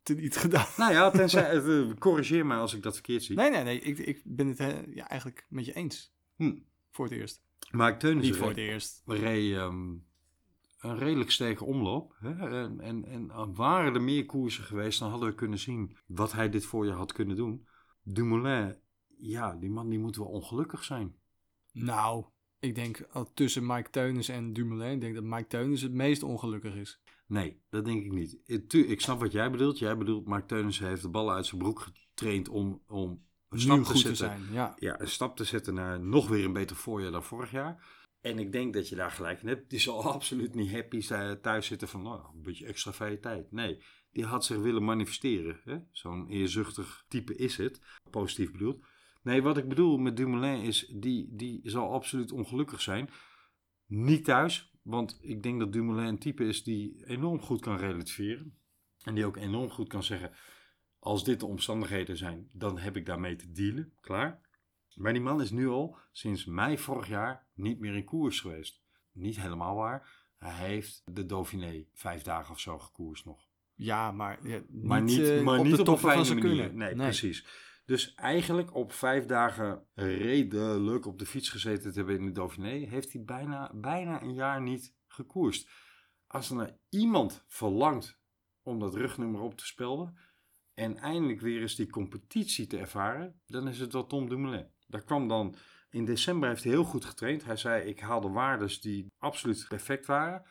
[0.02, 0.66] teniet gedaan.
[0.76, 3.36] Nou ja, tenzij, eh, corrigeer mij als ik dat verkeerd zie.
[3.36, 3.80] Nee, nee, nee.
[3.80, 6.12] Ik, ik ben het eh, ja, eigenlijk met je eens.
[6.36, 6.54] Hm.
[6.90, 7.42] Voor het eerst.
[7.70, 9.02] Maar Teunissen Niet voor het eerst.
[9.06, 9.58] reed,
[10.80, 12.16] een redelijk sterke omloop.
[12.18, 12.60] Hè?
[12.62, 16.48] En, en, en waren er meer koersen geweest, dan hadden we kunnen zien wat hij
[16.48, 17.66] dit voorjaar had kunnen doen.
[18.02, 18.76] Dumoulin,
[19.16, 21.14] ja, die man die moet wel ongelukkig zijn.
[21.72, 22.24] Nou,
[22.58, 26.74] ik denk tussen Mike Teunis en Dumoulin, ik denk dat Mike Teunis het meest ongelukkig
[26.74, 27.00] is.
[27.30, 28.38] Nee, dat denk ik niet.
[28.70, 29.78] Ik, snap wat jij bedoelt.
[29.78, 33.76] Jij bedoelt, Mark Teunissen heeft de ballen uit zijn broek getraind om, om een stap
[33.76, 34.26] Nu te goed te zetten.
[34.26, 34.74] zijn, ja.
[34.78, 37.84] ja, een stap te zetten naar nog weer een beter voorjaar dan vorig jaar.
[38.20, 39.70] En ik denk dat je daar gelijk in hebt.
[39.70, 41.06] Die zal absoluut niet happy
[41.40, 43.52] thuis zitten van nou, een beetje extra vrije tijd.
[43.52, 45.88] Nee, die had zich willen manifesteren.
[45.90, 47.80] Zo'n eerzuchtig type is het.
[48.10, 48.84] Positief bedoeld.
[49.22, 53.10] Nee, wat ik bedoel met Dumoulin is, die, die zal absoluut ongelukkig zijn.
[53.86, 58.58] Niet thuis, want ik denk dat Dumoulin een type is die enorm goed kan relativeren.
[59.04, 60.32] En die ook enorm goed kan zeggen,
[60.98, 63.92] als dit de omstandigheden zijn, dan heb ik daarmee te dealen.
[64.00, 64.48] Klaar.
[65.00, 68.82] Maar die man is nu al sinds mei vorig jaar niet meer in koers geweest.
[69.12, 70.26] Niet helemaal waar.
[70.38, 73.48] Hij heeft de Dauphiné vijf dagen of zo gekoerst nog.
[73.74, 76.24] Ja, maar, ja, niet, Maar niet, eh, maar op niet de op een toppen van
[76.24, 76.76] zijn kunnen.
[76.76, 77.46] Nee, precies.
[77.84, 82.86] Dus eigenlijk op vijf dagen redelijk op de fiets gezeten te hebben in de Dauphiné,
[82.86, 85.70] heeft hij bijna, bijna een jaar niet gekoerst.
[86.26, 88.20] Als er nou iemand verlangt
[88.62, 90.18] om dat rugnummer op te spelden
[90.74, 94.78] en eindelijk weer eens die competitie te ervaren, dan is het wel Tom Dumoulin.
[94.90, 95.54] Daar kwam dan,
[95.90, 97.44] in december heeft hij heel goed getraind.
[97.44, 100.42] Hij zei, ik haalde waardes die absoluut perfect waren.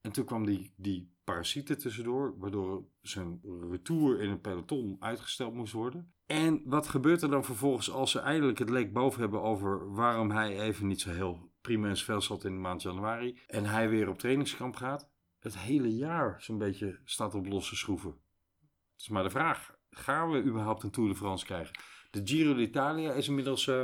[0.00, 5.72] En toen kwam die, die parasieten tussendoor, waardoor zijn retour in een peloton uitgesteld moest
[5.72, 6.12] worden.
[6.26, 10.30] En wat gebeurt er dan vervolgens als ze eindelijk het leek boven hebben over waarom
[10.30, 13.88] hij even niet zo heel prima zijn vel zat in de maand januari en hij
[13.88, 15.10] weer op trainingskamp gaat?
[15.38, 18.10] Het hele jaar zo'n beetje staat op losse schroeven.
[18.92, 21.74] Het is maar de vraag, gaan we überhaupt een Tour de France krijgen?
[22.12, 23.66] De Giro d'Italia is inmiddels...
[23.68, 23.82] eh,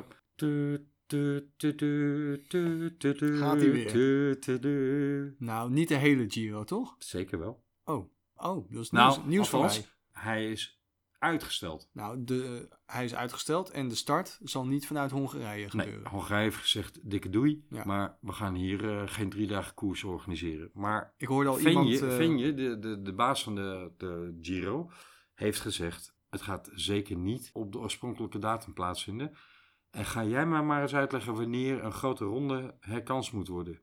[3.38, 5.34] Gaat hij weer?
[5.38, 6.94] Nou, niet de hele Giro, toch?
[6.98, 7.64] Zeker wel.
[7.84, 9.86] Oh, oh dat is Nou, nieuws, nieuws voor mij.
[10.12, 10.80] hij is
[11.18, 11.88] uitgesteld.
[11.92, 16.10] Nou, de, hij is uitgesteld en de start zal niet vanuit Hongarije Nee, gebeuren.
[16.10, 17.84] Hongarije heeft gezegd dikke doei, Ja.
[17.84, 20.70] maar we gaan hier eh, geen drie dagen koers organiseren.
[20.74, 22.10] Maar Ik hoorde al Venje, iemand...
[22.12, 24.90] eh, Venje, de, de, de baas van de, de Giro,
[25.34, 26.16] heeft gezegd...
[26.30, 29.36] het gaat zeker niet op de oorspronkelijke datum plaatsvinden.
[29.90, 33.80] En ga jij maar maar eens uitleggen wanneer een grote ronde herkans moet worden.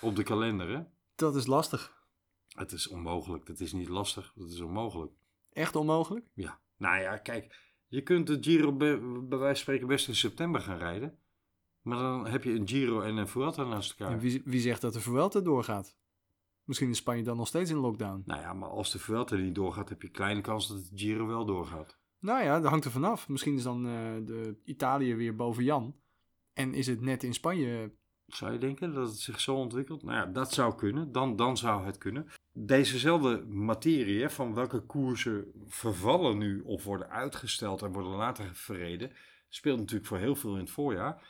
[0.00, 0.82] Op de kalender, hè?
[1.14, 2.06] Dat is lastig.
[2.48, 3.46] Het is onmogelijk.
[3.46, 5.12] Dat is niet lastig, dat is onmogelijk.
[5.52, 6.26] Echt onmogelijk?
[6.34, 7.56] Ja, nou ja, kijk,
[7.86, 11.18] je kunt de Giro bij, bij wijze van spreken best in september gaan rijden.
[11.82, 14.14] Maar dan heb je een Giro en een Vuelta naast elkaar.
[14.14, 15.96] En wie, wie zegt dat de Vuelta doorgaat?
[16.64, 18.22] Misschien is Spanje dan nog steeds in lockdown.
[18.26, 21.26] Nou ja, maar als de Vuelta niet doorgaat, heb je kleine kans dat de Giro
[21.26, 21.98] wel doorgaat.
[22.18, 23.28] Nou ja, dat hangt er vanaf.
[23.28, 23.92] Misschien is dan eh,
[24.24, 25.96] de Italië weer boven Jan.
[26.52, 27.92] En is het net in Spanje...
[28.26, 30.02] Zou je denken dat het zich zo ontwikkelt?
[30.02, 31.12] Nou ja, dat zou kunnen.
[31.12, 32.26] Dan, dan zou het kunnen.
[32.52, 39.12] Dezezelfde materie, van welke koersen vervallen nu of worden uitgesteld en worden later verreden,
[39.48, 41.22] speelt natuurlijk voor heel veel in het voorjaar.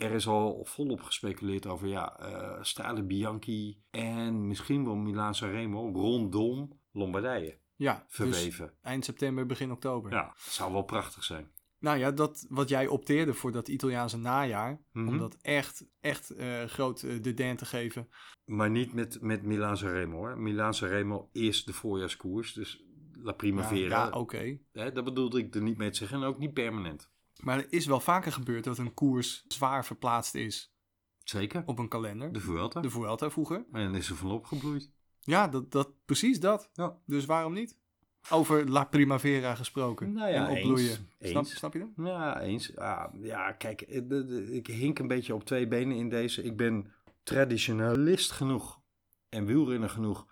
[0.00, 5.90] Er is al volop gespeculeerd over ja, eh Strade Bianchi en misschien wel Milaan Sanremo
[5.92, 8.72] rondom Lombardije Ja, dus verweven.
[8.82, 10.12] eind september, begin oktober.
[10.12, 11.50] Ja, dat zou wel prachtig zijn.
[11.78, 14.80] Nou ja, dat wat jij opteerde voor dat Italiaanse najaar...
[14.92, 15.08] Mhm.
[15.08, 18.08] om dat echt, echt eh, groot eh, de den te geven...
[18.44, 20.38] Maar niet met, met Milaan Sanremo hoor.
[20.38, 22.84] Milaan Sanremo is de voorjaarskoers, dus
[23.22, 24.04] La Primavera.
[24.04, 24.58] ja oké.
[24.72, 27.09] Dat bedoelde ik er niet mee te zeggen en ook niet permanent.
[27.42, 30.74] Maar er is wel vaker gebeurd dat een koers zwaar verplaatst is
[31.24, 31.62] Zeker.
[31.66, 32.32] op een kalender.
[32.32, 32.80] De Vuelta.
[32.80, 33.64] De Vuelta vroeger.
[33.72, 34.90] En is er van opgebloeid.
[35.20, 36.70] Ja, dat, dat, precies dat.
[36.72, 36.98] Ja.
[37.06, 37.78] Dus waarom niet?
[38.30, 40.12] Over La Primavera gesproken.
[40.12, 40.88] Nou ja, en opbloeien.
[40.88, 41.30] eens.
[41.30, 41.56] Snap, Eens.
[41.56, 42.06] snap je dat?
[42.06, 42.66] Ja, eens.
[42.74, 46.42] Ja, ja kijk, eh, ik hink een beetje op twee benen in deze.
[46.42, 48.80] Ik ben traditionalist genoeg
[49.28, 50.26] en wielrenner genoeg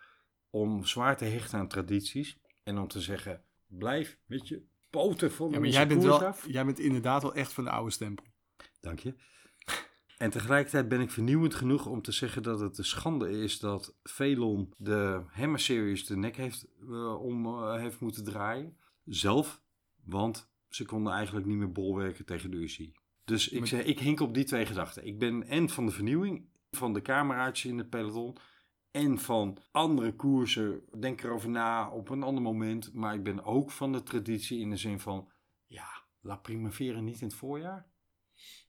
[0.51, 2.39] om zwaar te hechten aan tradities.
[2.63, 6.29] En om te zeggen, blijf met je poten van Ja, maar jij bent, koers wel,
[6.29, 6.47] af.
[6.49, 8.25] jij bent inderdaad wel echt van de oude stempel.
[8.81, 9.15] Dank je.
[10.19, 13.95] En tegelijkertijd ben ik vernieuwend genoeg om te zeggen dat het een schande is dat
[14.03, 18.77] Velon de Hammer Series de nek heeft, eh, om eh, heeft moeten draaien.
[19.05, 19.63] Zelf,
[20.05, 22.93] want ze konden eigenlijk niet meer bolwerken tegen de UCI.
[23.25, 25.07] Dus ik, zeg, ik hink op die twee gedachten.
[25.07, 28.37] Ik ben en van de vernieuwing, van de cameraatjes in het peloton...
[28.91, 30.83] en van andere koersen.
[30.99, 32.95] Denk erover na op een ander moment.
[32.95, 35.29] Maar ik ben ook van de traditie in de zin van...
[35.67, 35.87] ja,
[36.21, 37.87] La Primavera niet in het voorjaar?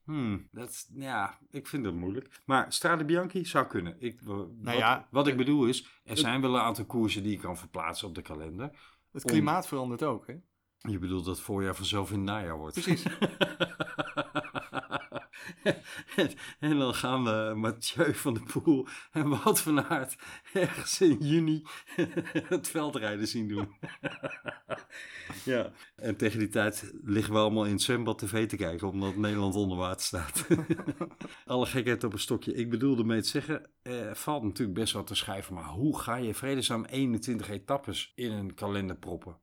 [0.03, 2.41] Hmm, dat ja, ik vind dat moeilijk.
[2.45, 3.95] Maar Strade Bianchi zou kunnen.
[4.01, 7.24] Ik, wa- wat, Nou ja, wat ik bedoel is, er zijn wel een aantal koersen
[7.24, 8.70] die je kan verplaatsen op de kalender.
[9.11, 10.36] Het Om- klimaat verandert ook, hè?
[10.78, 12.74] Je bedoelt dat het voorjaar vanzelf in het najaar wordt.
[12.82, 13.03] Precies.
[16.60, 20.16] en, dan gaan we Mathieu van der Poel en Wout van Aert
[20.54, 21.64] ergens in juni
[22.56, 23.76] het veldrijden zien doen.
[25.45, 29.16] ja, en tegen die tijd liggen we allemaal in het zwembad tv te kijken omdat
[29.16, 30.47] Nederland onder water staat.
[31.45, 32.54] Alle gekheid op een stokje.
[32.54, 36.16] Ik bedoelde mee te zeggen, er valt natuurlijk best wat te schrijven, maar hoe ga
[36.16, 39.38] je vredesnaam 21 etappes in een kalender proppen?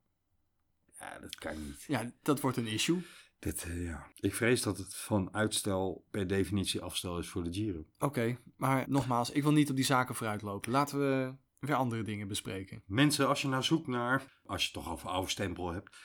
[0.98, 1.84] Ja, dat kan niet.
[1.86, 3.02] Ja, dat wordt een issue.
[3.39, 4.07] Dit, eh, ja.
[4.20, 7.87] Ik vrees dat het van uitstel per definitie afstel is voor de Giro.
[7.99, 10.72] Oké, maar nogmaals, ik wil niet op die zaken vooruitlopen.
[10.72, 12.82] Laten we weer andere dingen bespreken.
[12.87, 15.97] Mensen, als je nou zoekt naar, als je toch over oude stempel hebt,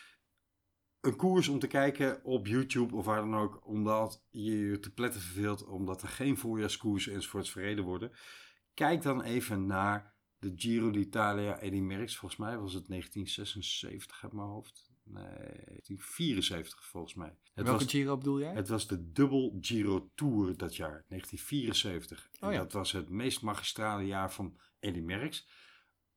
[1.01, 4.93] een koers om te kijken op YouTube of waar dan ook, omdat je je te
[4.93, 8.11] pletten verveelt, omdat er geen voorjaarskoers enzovoorts verreden worden.
[8.73, 12.17] Kijk dan even naar de Giro d'Italia Eddy Merckx.
[12.17, 14.90] Volgens mij was het 1976 uit mijn hoofd.
[15.13, 17.35] Nee, 1974 volgens mij.
[17.53, 18.53] Het Welke was, Giro bedoel jij?
[18.53, 22.29] Het was de Double Giro Tour dat jaar, 1974.
[22.39, 22.59] En Oh ja.
[22.59, 25.47] dat was het meest magistrale jaar van Eddy Merckx.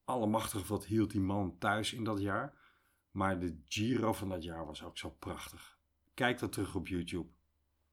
[0.05, 2.63] Allemachtig wat hield die man thuis in dat jaar.
[3.11, 5.79] Maar de Giro van dat jaar was ook zo prachtig.
[6.15, 7.29] Kijk dat terug op YouTube.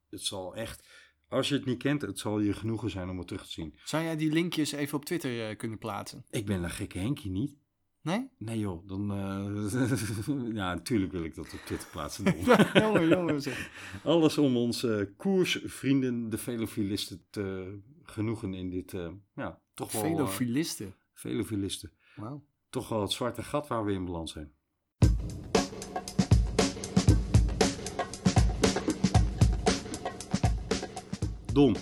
[0.09, 0.87] Het zal echt,
[1.27, 3.75] als je het niet kent, het zal je genoegen zijn om het terug te zien.
[3.83, 6.25] Zou jij die linkjes even op Twitter eh, kunnen plaatsen?
[6.29, 7.60] Ik ben een gekke Henkie niet.
[8.01, 8.29] Nee?
[8.37, 9.11] Nee joh, dan...
[9.11, 12.25] eh, ja, natuurlijk wil ik dat op Twitter plaatsen.
[12.83, 13.41] Jongen, jongen.
[13.41, 13.69] Zeg.
[14.03, 20.01] Alles om onze koersvrienden, de velofilisten, te genoegen in dit, eh, ja, toch wel...
[20.03, 20.95] eh, Velofilisten.
[21.13, 21.91] velofilisten.
[22.15, 22.43] Wauw.
[22.69, 24.51] Toch wel het zwarte gat waar we in beland zijn.
[31.53, 31.75] Don,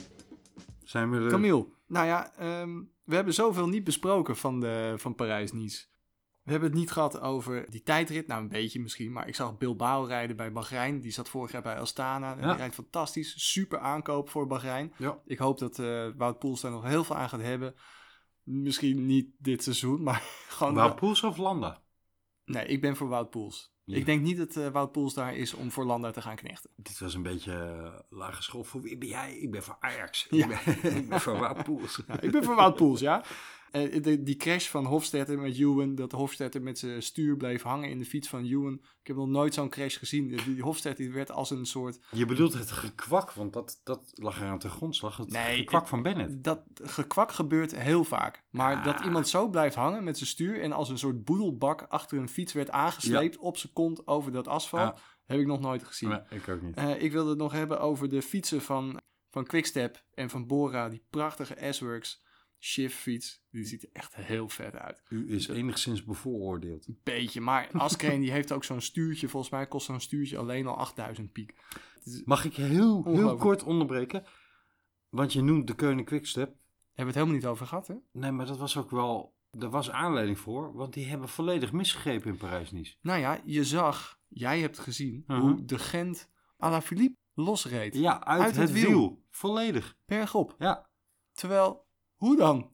[0.83, 1.29] zijn we er...
[1.29, 5.85] Camille, nou ja, ehm, we hebben zoveel niet besproken van, de, van Parijs-Nice.
[6.49, 8.27] We hebben het niet gehad over die tijdrit.
[8.27, 9.11] Nou, een beetje misschien.
[9.11, 10.99] Maar ik zag Bilbao rijden bij Bahrein.
[10.99, 12.31] Die zat vorig jaar bij Astana.
[12.35, 12.47] En Ja.
[12.47, 13.51] Die rijdt fantastisch.
[13.51, 14.93] Super aankoop voor Bahrein.
[14.97, 15.19] Ja.
[15.25, 17.75] Ik hoop dat eh Wout Poels daar nog heel veel aan gaat hebben.
[18.43, 20.73] Misschien niet dit seizoen, maar gewoon...
[20.73, 21.81] Wout Poels of Landa?
[22.45, 23.73] Nee, ik ben voor Wout Poels.
[23.83, 23.95] Ja.
[23.95, 26.69] Ik denk niet dat eh, Wout Poels daar is om voor Landa te gaan knechten.
[26.75, 28.63] Dit was een beetje uh, lage school.
[28.63, 29.37] Voor wie ben jij?
[29.37, 30.27] Ik ben voor Ajax.
[30.29, 30.49] Ja.
[30.49, 32.01] Ik, ben, ik ben voor Wout Poels.
[32.07, 33.23] Ja, ik ben voor Wout Poels, ja.
[33.71, 37.89] Eh, de, die crash van Hofstetter met Ewan, dat Hofstetter met zijn stuur bleef hangen
[37.89, 38.73] in de fiets van Ewan.
[38.73, 40.39] Ik heb nog nooit zo'n crash gezien.
[40.45, 41.99] Die, Hofstetter werd als een soort...
[42.11, 45.17] Je bedoelt het gekwak, want dat, dat lag er aan de grondslag.
[45.17, 46.43] Het Nee, gekwak van Bennett.
[46.43, 48.43] Dat gekwak gebeurt heel vaak.
[48.49, 48.83] Maar Ah.
[48.83, 52.29] dat iemand zo blijft hangen met zijn stuur en als een soort boedelbak achter een
[52.29, 56.09] fiets werd aangesleept op zijn kont over dat asfalt, heb ik nog nooit gezien.
[56.09, 56.75] Nee, ik ook niet.
[56.75, 58.99] Eh, ik wilde het nog hebben over de fietsen van,
[59.29, 60.89] van Quickstep en van Bora.
[60.89, 62.21] Die prachtige S-Works
[62.59, 63.41] Shift fiets.
[63.51, 65.03] Die ziet er echt heel vet uit.
[65.09, 66.87] U is enigszins bevooroordeeld.
[66.87, 67.41] Een beetje.
[67.41, 69.27] Maar Askreen die heeft ook zo'n stuurtje.
[69.29, 71.53] Volgens mij kost zo'n stuurtje alleen al 8000 piek.
[72.25, 74.23] Mag ik je heel, heel kort onderbreken?
[75.09, 76.47] Want je noemt de Keuning Quickstep.
[76.47, 76.59] Hebben
[76.95, 77.95] we het helemaal niet over gehad, hè?
[78.11, 79.37] Nee, maar dat was ook wel...
[79.51, 82.95] Daar was aanleiding voor, want die hebben volledig misgegrepen in Parijs-Nice.
[83.01, 85.39] Nou ja, je zag, jij hebt gezien Mhm.
[85.39, 86.29] hoe de Gent
[86.63, 87.95] à la Philippe losreed.
[87.95, 88.89] Ja, uit, Uit het, het wiel.
[88.89, 89.23] wiel.
[89.29, 89.97] Volledig.
[90.05, 90.55] Bergop.
[90.59, 90.89] Ja.
[91.33, 91.87] Terwijl,
[92.19, 92.71] hoe dan?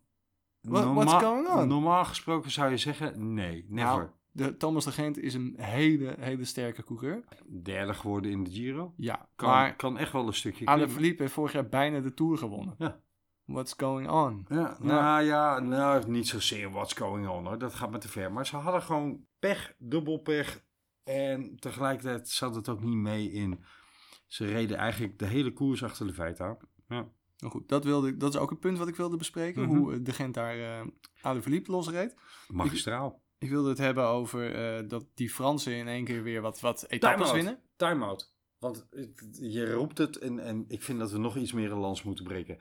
[0.62, 1.68] What- what's going on?
[1.68, 3.96] Normaal gesproken zou je zeggen, nee, never.
[3.96, 7.24] Nou, de Thomas de Gent is een hele, hele sterke coureur.
[7.64, 8.94] Derde geworden in de Giro.
[8.98, 10.98] Ja, Kan, maar kan echt wel een stukje Alain klimmen.
[11.02, 12.76] Philippe heeft vorig jaar bijna de Tour gewonnen.
[12.78, 13.00] Ja.
[13.46, 14.46] What's going on?
[14.50, 17.58] Ja, nou ja, nou, niet zozeer what's going on hoor.
[17.58, 18.32] Dat gaat me te ver.
[18.32, 20.64] Maar ze hadden gewoon pech, dubbel pech.
[21.04, 23.64] En tegelijkertijd zat het ook niet mee in.
[24.28, 26.58] Ze reden eigenlijk de hele koers achter de feiten aan.
[26.88, 27.08] Ja.
[27.38, 29.62] Nou goed, dat, wilde, ik- dat is ook een punt wat ik wilde bespreken.
[29.64, 29.76] Mhm.
[29.78, 30.88] Hoe eh, de Gent daar eh
[31.22, 32.16] Alain Philippe losreed.
[32.48, 33.24] Magistraal.
[33.38, 36.86] Ik wilde het hebben over eh, dat die Fransen in één keer weer wat, wat
[36.88, 37.60] etappes winnen.
[37.76, 38.34] Time-out.
[38.58, 38.88] Want
[39.32, 42.24] je roept het en, en ik vind dat we nog iets meer een lans moeten
[42.26, 42.58] breken.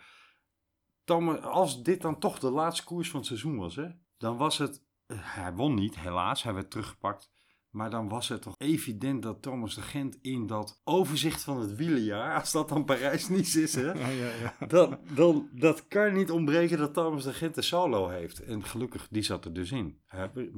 [1.04, 4.58] Tom, als dit dan toch de laatste koers van het seizoen was, hè, dan was
[4.58, 4.82] het...
[5.12, 6.42] Hij won niet, helaas.
[6.42, 7.30] Hij werd teruggepakt.
[7.74, 11.76] Maar dan was het toch evident dat Thomas de Gent in dat overzicht van het
[11.76, 14.66] wielenjaar, als dat dan Parijs-Nice is, hè, Ja, ja, ja.
[14.66, 18.40] dan, dan, dat kan niet ontbreken dat Thomas de Gent de solo heeft.
[18.40, 19.98] En gelukkig, die zat er dus in.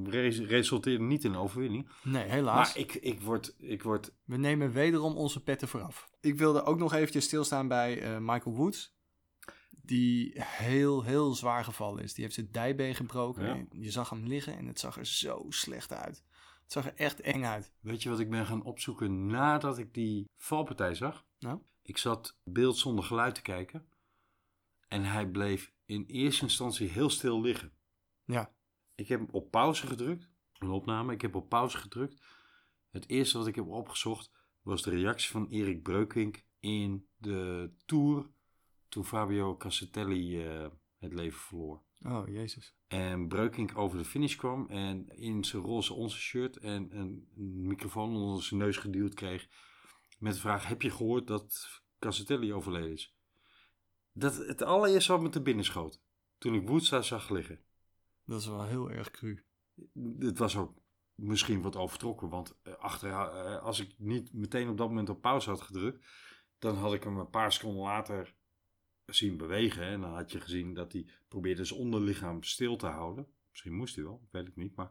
[0.05, 1.89] Res- resulteerde niet in overwinning.
[2.03, 2.69] Nee, helaas.
[2.75, 4.13] Maar ik, ik, word, ik word...
[4.25, 6.11] We nemen wederom onze petten vooraf.
[6.21, 8.95] Ik wilde ook nog eventjes stilstaan bij eh, Michael Woods.
[9.83, 12.15] Die heel, heel zwaar gevallen is.
[12.15, 13.47] Die heeft zijn dijbeen gebroken.
[13.47, 13.65] Ja.
[13.71, 16.25] Je zag hem liggen en het zag er zo slecht uit.
[16.67, 17.73] Het zag er echt eng uit.
[17.81, 21.27] Weet je wat ik ben gaan opzoeken nadat ik die valpartij zag?
[21.39, 21.61] Nou?
[21.83, 23.89] Ik zat beeld zonder geluid te kijken.
[24.89, 27.73] En hij bleef in eerste instantie heel stil liggen.
[28.25, 28.55] Ja.
[28.95, 30.31] Ik heb op pauze gedrukt.
[30.59, 31.13] Een opname.
[31.13, 32.23] Ik heb op pauze gedrukt.
[32.91, 34.31] Het eerste wat ik heb opgezocht
[34.63, 38.31] was de reactie van Erik Breukink in de Tour.
[38.89, 41.86] Toen Fabio Cassatelli eh, het leven verloor.
[42.09, 42.75] Oh, jezus.
[42.87, 47.29] En Breukink over de finish kwam en in zijn roze onze shirt en een
[47.67, 49.49] microfoon onder zijn neus geduwd kreeg.
[50.19, 53.15] Met de vraag, heb je gehoord dat Cassatelli overleden is?
[54.13, 56.03] Dat het allereerste wat me te binnen schoot.
[56.39, 57.61] Toen ik Woods daar zag liggen.
[58.25, 59.45] Dat is wel heel erg cru.
[60.19, 60.79] Het was ook
[61.15, 62.29] misschien wat overtrokken.
[62.29, 66.07] Want eh, achter, eh, als ik niet meteen op dat moment op pauze had gedrukt.
[66.59, 68.35] Dan had ik hem een paar seconden later
[69.07, 69.83] zien bewegen.
[69.83, 73.27] En dan had je gezien dat hij probeerde zijn onderlichaam stil te houden.
[73.51, 74.77] Misschien moest hij wel, ik weet het niet.
[74.77, 74.91] Maar,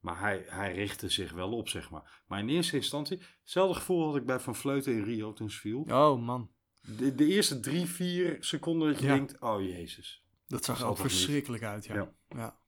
[0.00, 2.22] maar hij, hij richtte zich wel op, zeg maar.
[2.26, 5.58] Maar in eerste instantie, hetzelfde gevoel had ik bij Van Vleuten in Rio toen ze
[5.58, 5.80] viel.
[5.80, 6.50] Oh man,
[6.96, 9.14] De, de eerste drie, vier seconden dat je Ja.
[9.14, 10.24] denkt, oh jezus.
[10.46, 11.00] dat zag er ook niet?
[11.00, 11.84] verschrikkelijk uit.
[11.84, 11.94] Ja.
[11.94, 12.12] Ja.
[12.28, 12.60] Ja.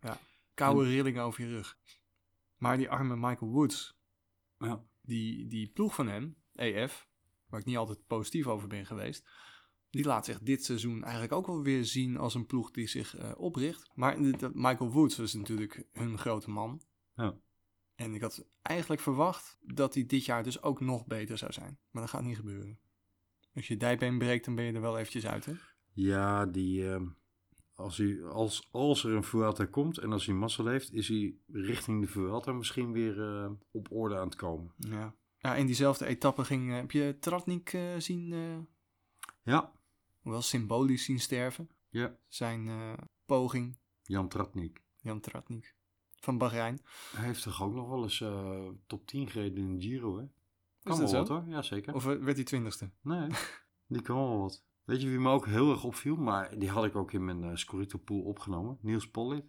[0.00, 0.18] ja.
[0.54, 1.78] Koude rillingen over je rug.
[2.56, 3.98] Maar die arme Michael Woods,
[4.58, 4.84] Ja.
[5.02, 7.08] die, die ploeg van hem, EF,
[7.48, 9.28] waar ik niet altijd positief over ben geweest,
[9.96, 13.16] die laat zich dit seizoen eigenlijk ook wel weer zien als een ploeg die zich
[13.16, 13.90] eh, opricht.
[13.94, 14.20] Maar
[14.52, 16.80] Michael Woods was natuurlijk hun grote man.
[17.14, 17.36] Ja.
[17.94, 21.78] En ik had eigenlijk verwacht dat hij dit jaar dus ook nog beter zou zijn.
[21.90, 22.78] Maar dat gaat niet gebeuren.
[23.54, 25.52] Als je dijbeen breekt, dan ben je er wel eventjes uit, hè?
[25.92, 27.06] Ja, die, ehm,
[27.74, 31.34] als, hij, als, als er een Vuelta komt en als hij mazzel heeft, is hij
[31.46, 34.74] richting de Vuelta misschien weer eh, op orde aan het komen.
[34.76, 35.14] Ja.
[35.38, 38.34] Ja, in diezelfde etappe ging, eh, heb je Tratnik zien,
[39.42, 39.72] Ja,
[40.32, 41.70] wel symbolisch zien sterven.
[41.90, 42.16] ja.
[42.28, 42.92] Zijn eh,
[43.26, 44.82] poging, Jan Tratnik.
[45.00, 45.74] Jan Tratnik,
[46.20, 46.80] van Bahrein.
[47.16, 50.24] Hij heeft toch ook nog wel eens eh, top 10 gereden in de Giro, hè?
[50.82, 51.16] dat wel zo?
[51.16, 51.94] wat hoor, ja zeker.
[51.94, 52.90] Of eh, werd hij twintigste?
[53.02, 53.28] Nee,
[53.86, 54.64] die kan wel wat.
[54.84, 57.44] Weet je wie me ook heel erg opviel, maar die had ik ook in mijn
[57.44, 58.78] eh Scorito pool opgenomen?
[58.80, 59.46] Niels Pollitt.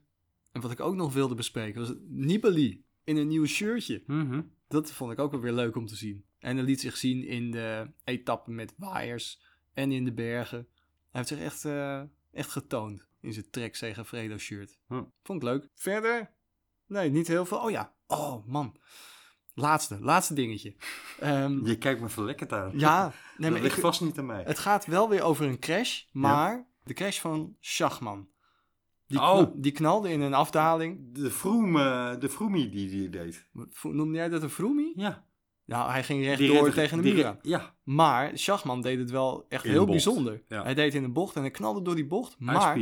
[0.52, 4.04] En wat ik ook nog wilde bespreken was Nibali in een nieuw shirtje.
[4.06, 4.42] Mhm.
[4.68, 6.26] Dat vond ik ook wel weer leuk om te zien.
[6.40, 9.42] En hij liet zich zien in de etappen met waaiers
[9.78, 10.68] en in de bergen.
[11.12, 12.02] Hij heeft zich echt, eh,
[12.32, 14.78] echt getoond in zijn Trek Segafredo shirt.
[14.88, 15.04] Hm.
[15.24, 15.68] Vond ik leuk.
[15.76, 16.32] Verder?
[16.88, 17.58] Nee, niet heel veel.
[17.58, 17.94] Oh ja.
[18.08, 18.76] Oh man.
[19.54, 20.76] Laatste, laatste dingetje.
[21.20, 22.72] Ehm, Je kijkt me verlekkerd aan.
[22.80, 24.44] ja, nee, dat ligt vast niet aan mij.
[24.44, 28.30] het gaat wel weer over een crash, maar de crash van Schachman.
[29.08, 29.52] Die, Oh.
[29.56, 31.14] die knalde in een afdaling.
[31.14, 33.48] De Vroom, eh, de Vroomie die die deed.
[33.82, 34.94] Noemde jij dat een Vroomie?
[35.00, 35.26] Ja.
[35.68, 37.38] Nou, hij ging rechtdoor tegen de muur.
[37.41, 40.43] Ja, Maar Schachman deed het wel echt In heel bijzonder.
[40.47, 40.63] Ja.
[40.63, 42.39] Hij deed in een bocht en hij knalde door die bocht.
[42.39, 42.78] Maar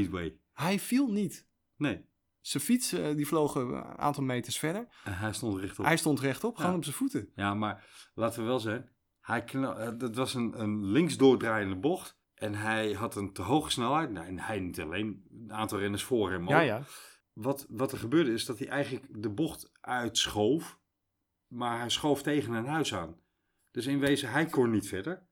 [0.54, 1.48] hij viel niet.
[1.78, 2.06] Nee,
[2.42, 4.88] Zijn fiets eh, die vloog een aantal meters verder.
[5.04, 5.86] en hij stond rechtop.
[5.86, 6.78] Hij stond rechtop, gewoon Ja.
[6.78, 7.30] op zijn voeten.
[7.36, 8.90] Ja, maar laten we wel zijn.
[9.22, 12.18] Hij eh, dat was een, een linksdoordraaiende bocht.
[12.36, 14.12] En hij had een te hoge snelheid.
[14.12, 16.50] Nou, en hij niet alleen, een aantal renners voor hem ook.
[16.50, 16.82] Ja, ja.
[17.34, 20.80] Wat, wat er gebeurde is dat hij eigenlijk de bocht uitschoof.
[21.56, 23.16] Maar hij schoof tegen een huis aan.
[23.72, 25.28] Dus in wezen, hij kon niet verder.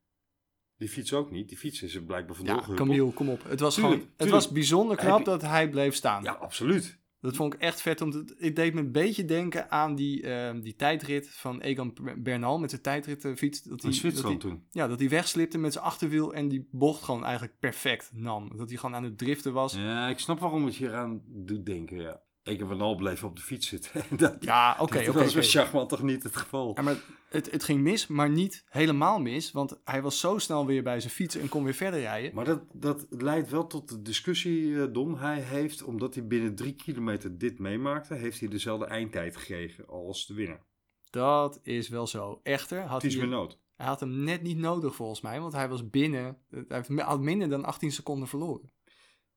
[0.77, 1.49] Die fiets ook niet.
[1.49, 2.73] Die fiets is er blijkbaar vandoor Ja.
[2.75, 3.43] Camille, kom op.
[3.43, 4.43] Het was, Tuurlijk, gewoon, het tuurlijk.
[4.43, 6.23] was bijzonder knap je- dat hij bleef staan.
[6.23, 7.01] Ja, absoluut.
[7.19, 8.01] Dat vond ik echt vet.
[8.01, 11.93] Om te, het deed me een beetje denken aan die, eh, die tijdrit van Egan
[12.17, 13.61] Bernal met zijn tijdritfiets.
[13.61, 14.65] Dat hij- dat Zwitserland hij- toen.
[14.69, 18.57] Ja, dat hij wegslipte met zijn achterwiel en die bocht gewoon eigenlijk perfect nam.
[18.57, 19.73] Dat hij gewoon aan het driften was.
[19.75, 22.21] Ja, ik snap waarom het je eraan doet denken, ja.
[22.43, 24.01] Egan van Al bleef op de fiets zitten.
[24.17, 25.23] dat Ja, oké, dat oké.
[25.23, 26.71] was bij Schachman toch niet het geval.
[26.75, 26.95] Ja, maar
[27.29, 29.51] het, het ging mis, maar niet helemaal mis.
[29.51, 32.35] Want hij was zo snel weer bij zijn fiets en kon weer verder rijden.
[32.35, 35.17] Maar dat, dat leidt wel tot de discussie, eh, Don.
[35.17, 40.25] Hij heeft, omdat hij binnen drie kilometer dit meemaakte, heeft hij dezelfde eindtijd gekregen als
[40.27, 40.65] de winnaar.
[41.09, 42.39] Dat is wel zo.
[42.43, 43.59] Echter had Het is hij, nood.
[43.75, 45.39] hij had hem net niet nodig volgens mij.
[45.39, 46.37] Want hij was binnen,
[46.67, 48.71] hij had minder dan 18 seconden verloren.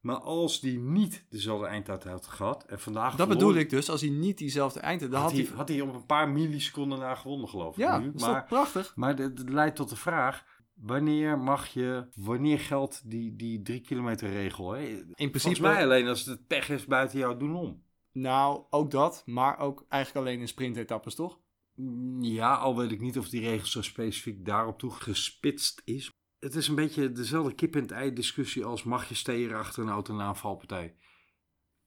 [0.06, 3.90] Maar als die niet dezelfde eindtijd had gehad en vandaag Dat verloor, bedoel ik dus,
[3.90, 6.28] als hij niet diezelfde eind had, dan had, had hij, had hij op een paar
[6.28, 7.82] milliseconden na gewonnen, geloof ik.
[7.82, 8.04] Ja, nu.
[8.04, 8.92] dat is maar prachtig?
[8.96, 10.44] maar het het leidt tot de vraag,
[10.74, 14.72] wanneer mag je, wanneer geldt die, die drie kilometer regel?
[14.72, 14.80] Hè?
[14.80, 17.82] In Volgens principe, mij alleen als het pech is buiten jouw doen om.
[18.12, 21.38] Nou, ook dat, maar ook eigenlijk alleen in sprintetappes, toch?
[21.74, 26.10] Mm, Ja, al weet ik niet of die regel zo specifiek daarop toe gespitst is.
[26.38, 30.28] Het is een beetje dezelfde kip-en-ei discussie als mag je steren achter een auto na
[30.28, 30.96] een valpartij.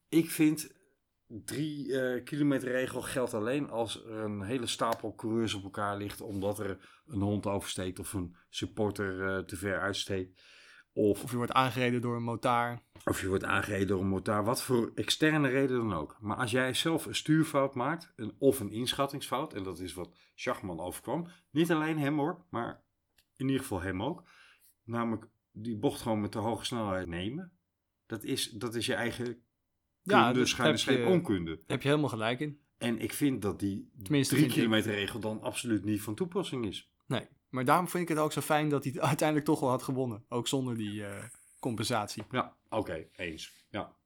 [0.10, 0.72] Ik vind
[1.28, 6.22] drie eh, kilometer regel geldt alleen als er een hele stapel coureurs op elkaar ligt
[6.22, 10.41] omdat er een hond oversteekt of een supporter eh, te ver uitsteekt.
[10.93, 12.82] Of, Of je wordt aangereden door een motaar.
[13.06, 16.18] of je wordt aangereden door een motor, wat voor externe reden dan ook.
[16.20, 20.18] Maar als jij zelf een stuurfout maakt, een, of een inschattingsfout, en dat is wat
[20.36, 22.84] Schachman overkwam, niet alleen hem hoor, maar
[23.36, 24.24] in ieder geval hem ook,
[24.90, 27.52] namelijk die bocht gewoon met de hoge snelheid nemen,
[28.06, 29.44] dat is, dat is je eigen
[30.02, 31.60] Ja, schuine heb streep je- onkunde.
[31.68, 32.60] Heb je helemaal gelijk in.
[32.78, 34.52] En ik vind dat die Tenminste, drie ik.
[34.54, 36.92] kilometer regel dan absoluut niet van toepassing is.
[37.08, 39.84] Nee, maar daarom vind ik het ook zo fijn dat hij uiteindelijk toch wel had
[39.84, 40.26] gewonnen.
[40.30, 41.24] Ook zonder die eh,
[41.60, 42.24] compensatie.
[42.32, 43.66] Ja, oké, eens.
[43.70, 43.98] Ja.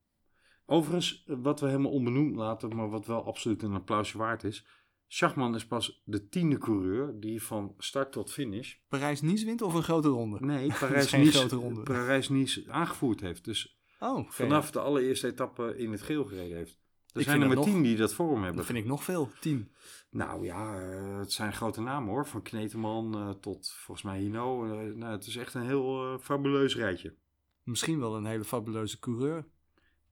[0.65, 4.65] Overigens, eh, wat we helemaal onbenoemd laten, maar wat wel absoluut een applausje waard is.
[5.13, 8.75] Schachman is pas de tiende coureur die van start tot finish.
[8.87, 10.37] Parijs-Nice wint of een grote ronde?
[10.39, 11.81] Nee, Parijs-Nice grote ronde.
[11.81, 13.45] Parijs-Nice aangevoerd heeft.
[13.45, 16.77] Dus Oh, vanaf de allereerste etappe in het geel gereden heeft.
[17.13, 18.55] Er Ik zijn er maar tien die dat voor hem hebben.
[18.55, 19.31] Dat vind ik nog veel.
[19.39, 19.71] Tien.
[20.09, 22.27] Nou ja, eh, het zijn grote namen hoor.
[22.27, 24.65] Van Kneteman eh, tot volgens mij Hino.
[24.65, 27.15] Eh, nou, het is echt een heel fabuleus rijtje.
[27.63, 29.45] Misschien wel een hele fabuleuze coureur.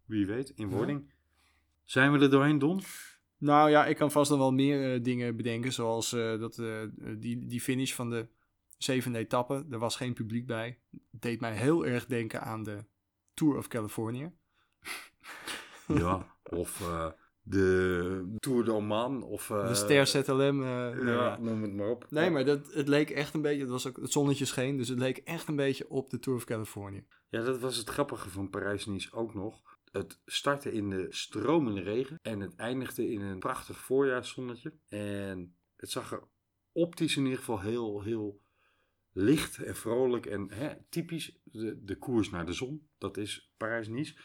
[0.06, 1.14] Wie weet, in wording.
[1.84, 2.82] Zijn we er doorheen, Don?
[3.42, 5.74] Nou ja, ik kan vast nog wel meer eh, dingen bedenken.
[5.74, 6.82] Zoals eh, dat, eh,
[7.18, 8.28] die, die finish van de
[8.78, 9.66] zevende etappe.
[9.70, 10.80] Er was geen publiek bij.
[11.12, 12.86] Deed mij heel erg denken aan de
[13.34, 14.32] Tour of California.
[15.88, 16.84] Ja, of
[17.42, 19.24] de Tour de Oman.
[19.24, 20.60] Of, de Ster ZLM.
[20.60, 21.38] nou Ja, ja.
[21.38, 22.06] noem het maar op.
[22.10, 23.62] Nee, maar dat, het leek echt een beetje...
[23.62, 26.38] Het, was ook, het zonnetje scheen, dus het leek echt een beetje op de Tour
[26.38, 27.02] of California.
[27.30, 29.71] Ja, dat was het grappige van Parijs-Nice ook nog.
[29.92, 34.74] Het startte in de stromende regen en het eindigde in een prachtig voorjaarszonnetje.
[34.88, 36.24] En het zag er
[36.72, 38.42] optisch in ieder geval heel, heel
[39.12, 42.89] licht en vrolijk en hè, typisch de, de koers naar de zon.
[42.98, 44.18] Dat is Parijs-Nice.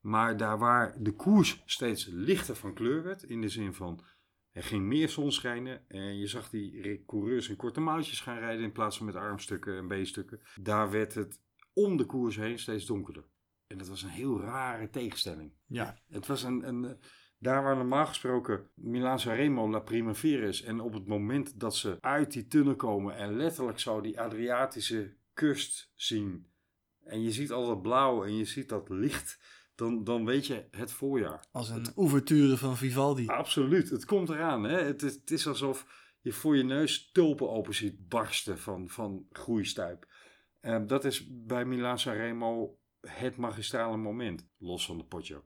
[0.00, 4.04] Maar daar waar de koers steeds lichter van kleur werd, in de zin van
[4.50, 8.38] er ging meer zon schijnen en je zag die re- coureurs in korte mouwtjes gaan
[8.38, 10.40] rijden in plaats van met armstukken en beenstukken.
[10.60, 11.40] Daar werd het
[11.72, 13.24] om de koers heen steeds donkerder.
[13.68, 15.52] En dat was een heel rare tegenstelling.
[15.66, 16.90] Ja, Het was een, een eh,
[17.38, 21.96] daar waar normaal gesproken Milaan Sanremo La Primavera is en op het moment dat ze
[22.00, 26.46] uit die tunnel komen en letterlijk zo die Adriatische kust zien
[27.08, 29.38] en je ziet al dat blauw en je ziet dat licht,
[29.74, 31.44] dan, dan weet je het voorjaar.
[31.52, 33.26] als een ouverture van Vivaldi.
[33.26, 34.64] Absoluut, het komt eraan.
[34.64, 34.80] Hè?
[34.82, 35.86] Het, is, het is alsof
[36.20, 40.06] je voor je neus tulpen open ziet barsten van, van groeistuip.
[40.60, 45.42] Eh, dat is bij Milaan Sanremo het magistrale moment, los van de potje.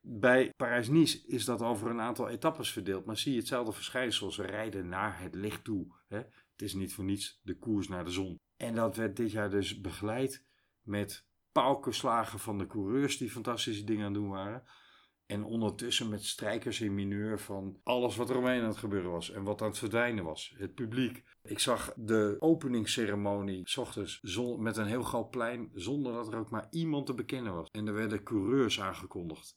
[0.00, 4.30] Bij Parijs-Nice is dat over een aantal etappes verdeeld, maar zie je hetzelfde verschijnsel.
[4.30, 5.86] Ze rijden naar het licht toe.
[6.08, 6.16] Hè?
[6.16, 8.38] Het is niet voor niets de koers naar de zon.
[8.56, 10.44] En dat werd dit jaar dus begeleid
[10.82, 14.64] met paukenslagen van de coureurs die fantastische dingen aan het doen waren.
[15.26, 19.30] En ondertussen met strijkers in mineur van alles wat er omheen aan het gebeuren was.
[19.30, 20.54] En wat aan het verdwijnen was.
[20.56, 21.24] Het publiek.
[21.42, 23.68] Ik zag de openingsceremonie.
[23.68, 25.70] s ochtends zon, met een heel groot plein.
[25.74, 27.68] Zonder dat er ook maar iemand te bekennen was.
[27.70, 29.56] En er werden coureurs aangekondigd.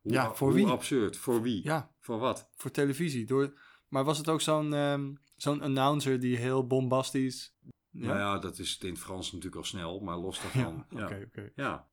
[0.00, 0.66] Hoe, Ja, voor wie?
[0.66, 1.16] absurd.
[1.16, 1.64] Voor wie?
[1.64, 2.50] Ja, Voor wat?
[2.56, 3.26] voor televisie.
[3.26, 7.54] Door, maar was het ook zo'n ehm, zo'n announcer die heel bombastisch...
[7.92, 10.00] Nou ja, dat is het in het Frans natuurlijk al snel.
[10.00, 10.86] Maar los daarvan.
[10.90, 11.04] Ja, ja.
[11.04, 11.50] oké, oké.
[11.54, 11.88] Ja.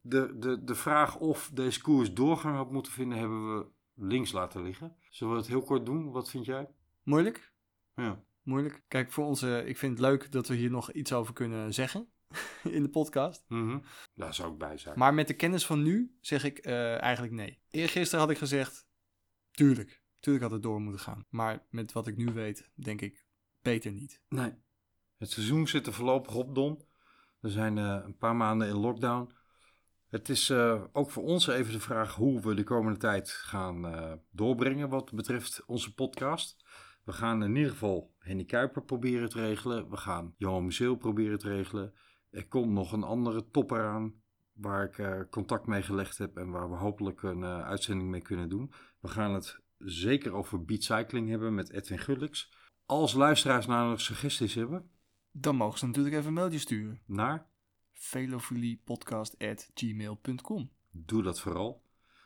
[0.00, 4.62] De, de, de vraag of deze koers doorgang had moeten vinden, hebben we links laten
[4.62, 4.96] liggen.
[5.10, 6.10] Zullen we het heel kort doen?
[6.10, 6.68] Wat vind jij?
[7.02, 7.52] Moeilijk?
[7.94, 8.22] Ja.
[8.42, 8.82] Moeilijk.
[8.88, 9.64] Kijk, voor onze...
[9.66, 12.08] Ik vind het leuk dat we hier nog iets over kunnen zeggen
[12.76, 13.44] in de podcast.
[13.48, 13.78] Mhm.
[14.14, 14.98] Daar zou ik bij zijn.
[14.98, 17.58] Maar met de kennis van nu zeg ik eh, eigenlijk nee.
[17.70, 18.86] Eergisteren had ik gezegd,
[19.50, 20.02] tuurlijk.
[20.20, 21.26] Tuurlijk had het door moeten gaan.
[21.28, 23.24] Maar met wat ik nu weet, denk ik,
[23.62, 24.22] beter niet.
[24.28, 24.52] Nee.
[25.16, 26.84] Het seizoen zit er voorlopig op, Don.
[27.40, 29.32] We zijn eh, een paar maanden in lockdown.
[30.10, 33.86] Het is eh, ook voor ons even de vraag hoe we de komende tijd gaan
[33.86, 36.64] eh, doorbrengen wat betreft onze podcast.
[37.04, 39.90] We gaan in ieder geval Henny Kuiper proberen te regelen.
[39.90, 41.94] We gaan Johan Museel proberen te regelen.
[42.30, 44.14] Er komt nog een andere topper aan
[44.52, 48.48] waar ik eh, contact mee gelegd heb en waar we hopelijk een uitzending mee kunnen
[48.48, 48.72] doen.
[49.00, 52.52] We gaan het zeker over beat cycling hebben met Edwin Gullix.
[52.86, 54.90] Als luisteraars nou nog suggesties hebben,
[55.32, 57.00] Dan mogen ze natuurlijk even een mailtje sturen.
[57.06, 57.49] naar
[58.00, 61.82] velofiliepodcast.gmail.com doe dat vooral.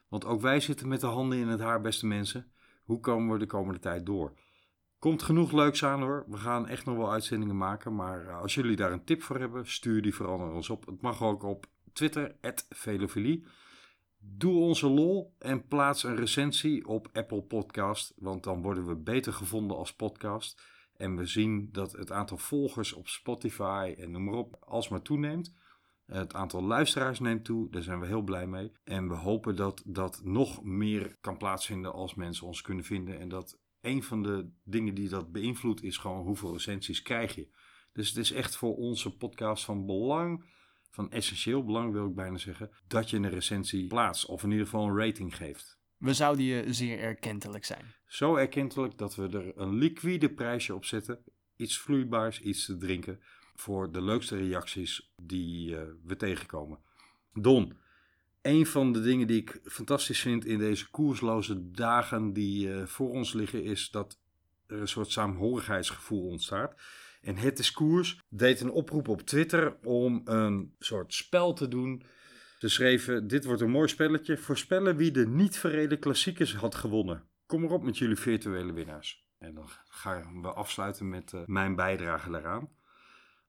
[0.08, 2.52] Want ook wij zitten met de handen in het haar, beste mensen.
[2.84, 4.32] Hoe komen we de komende tijd door?
[4.98, 6.24] Komt genoeg leuks aan hoor.
[6.28, 7.94] We gaan echt nog wel uitzendingen maken.
[7.94, 10.86] Maar eh, als jullie daar een tip voor hebben, stuur die vooral naar ons op.
[10.86, 12.36] Het mag ook op Twitter,
[12.68, 13.46] velofilie.
[14.18, 19.32] Doe onze lol en plaats een recensie op Apple Podcast, want dan worden we beter
[19.32, 20.62] gevonden als podcast.
[20.96, 25.54] En we zien dat het aantal volgers op Spotify en noem maar op alsmaar toeneemt.
[26.06, 28.72] Het aantal luisteraars neemt toe, daar zijn we heel blij mee.
[28.84, 33.18] En we hopen dat dat nog meer kan plaatsvinden als mensen ons kunnen vinden.
[33.18, 37.48] En dat een van de dingen die dat beïnvloedt is gewoon hoeveel recensies krijg je.
[37.92, 40.44] Dus het is echt voor onze podcast van belang,
[40.90, 44.26] van essentieel belang wil ik bijna zeggen, dat je een recensie plaatst.
[44.26, 45.78] Of in ieder geval een rating geeft.
[45.96, 47.94] We zouden je zeer erkentelijk zijn.
[48.06, 51.24] Zo erkentelijk dat we er een liquide prijsje op zetten.
[51.56, 53.20] Iets vloeibaars, iets te drinken.
[53.54, 56.78] Voor de leukste reacties die eh, we tegenkomen.
[57.32, 57.76] Don,
[58.42, 63.10] een van de dingen die ik fantastisch vind in deze koersloze dagen die eh, voor
[63.10, 64.18] ons liggen, is dat
[64.66, 66.74] er een soort saamhorigheidsgevoel ontstaat.
[67.20, 72.02] En Het is Koers deed een oproep op Twitter om een soort spel te doen.
[72.58, 74.36] Ze schreven: Dit wordt een mooi spelletje.
[74.36, 77.22] Voorspellen wie de niet verreden klassiekers had gewonnen.
[77.46, 79.26] Kom erop met jullie virtuele winnaars.
[79.38, 82.68] En dan gaan we afsluiten met eh, mijn bijdrage daaraan.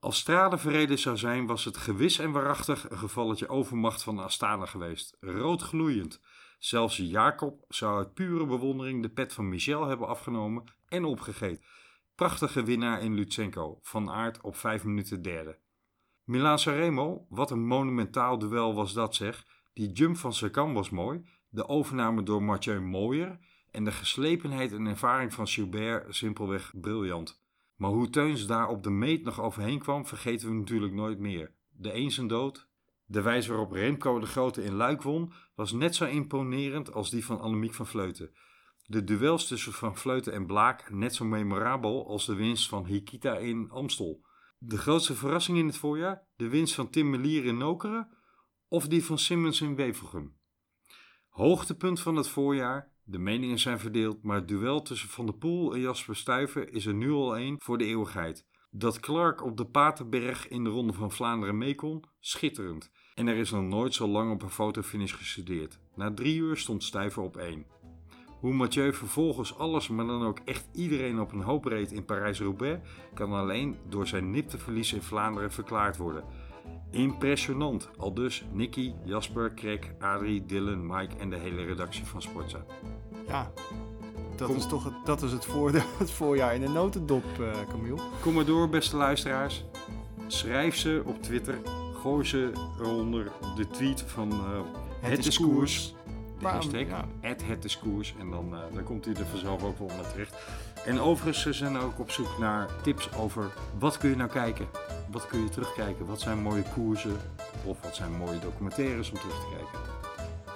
[0.06, 4.66] Als Strade verreden zou zijn, was het gewis en waarachtig een gevalletje overmacht van Astana
[4.66, 5.18] geweest.
[5.20, 6.22] Rood gloeiend.
[6.60, 11.64] Zelfs Jacob zou uit pure bewondering de pet van Michel hebben afgenomen en opgegeten.
[12.16, 15.58] Prachtige winnaar in Lutsenko, van aard op 5 minuten derde.
[16.24, 19.46] Milan Sanremo, wat een monumentaal duel was dat zeg.
[19.74, 23.40] Die jump van Sagan was mooi, de overname door Mathieu mooier
[23.72, 27.44] en de geslepenheid en ervaring van Gilbert simpelweg briljant.
[27.76, 31.54] Maar hoe Teuns daar op de meet nog overheen kwam, vergeten we natuurlijk nooit meer.
[31.70, 32.68] De een dood.
[33.06, 37.26] De wijze waarop Remco de Grote in Luik won, was net zo imponerend als die
[37.26, 38.32] van Annemiek van Vleuten.
[38.88, 43.38] De duels tussen Van Vleuten en Blaak net zo memorabel als de winst van Hikita
[43.38, 44.26] in Amstel.
[44.58, 46.28] De grootste verrassing in het voorjaar?
[46.36, 48.10] De winst van Tim Melier in Nokeren
[48.68, 50.38] of die van Simmons in Wevelgem?
[51.30, 52.92] Hoogtepunt van het voorjaar?
[53.08, 56.86] De meningen zijn verdeeld, maar het duel tussen Van der Poel en Jasper Stuyven is
[56.86, 58.46] er nu al één voor de eeuwigheid.
[58.72, 62.92] Dat Clark op de Paterberg in de Ronde van Vlaanderen mee kon, schitterend.
[63.14, 65.80] En er is nog nooit zo lang op een fotofinish gestudeerd.
[65.96, 67.66] Na drie uur stond Stuyven op één.
[68.40, 72.88] Hoe Mathieu vervolgens alles, maar dan ook echt iedereen op een hoop reed in Parijs-Roubaix,
[73.14, 76.24] kan alleen door zijn nipteverlies in Vlaanderen verklaard worden.
[76.92, 82.66] Impressionant, al dus Nicky, Jasper, Craig, Adrie, Dylan, Mike en de hele redactie van Sportza.
[83.28, 83.52] Ja,
[84.36, 84.56] dat Kom.
[84.56, 88.02] is toch het, dat is het, voor, het voorjaar in de notendop, eh Camille.
[88.22, 89.66] Kom maar door, beste luisteraars.
[90.28, 91.58] Schrijf ze op Twitter.
[92.02, 94.62] Gooi ze eronder de tweet van eh,
[95.00, 95.94] het, is koers.
[96.40, 97.06] De hashtag, ja.
[97.22, 98.16] het is koers.
[98.20, 100.36] En dan, eh, dan komt hij er vanzelf ook wel naar terecht.
[100.86, 104.68] En overigens ze zijn ook op zoek naar tips over wat kun je nou kijken.
[105.12, 106.06] Wat kun je terugkijken?
[106.06, 107.18] Wat zijn mooie koersen?
[107.64, 109.94] Of wat zijn mooie documentaires om terug te kijken?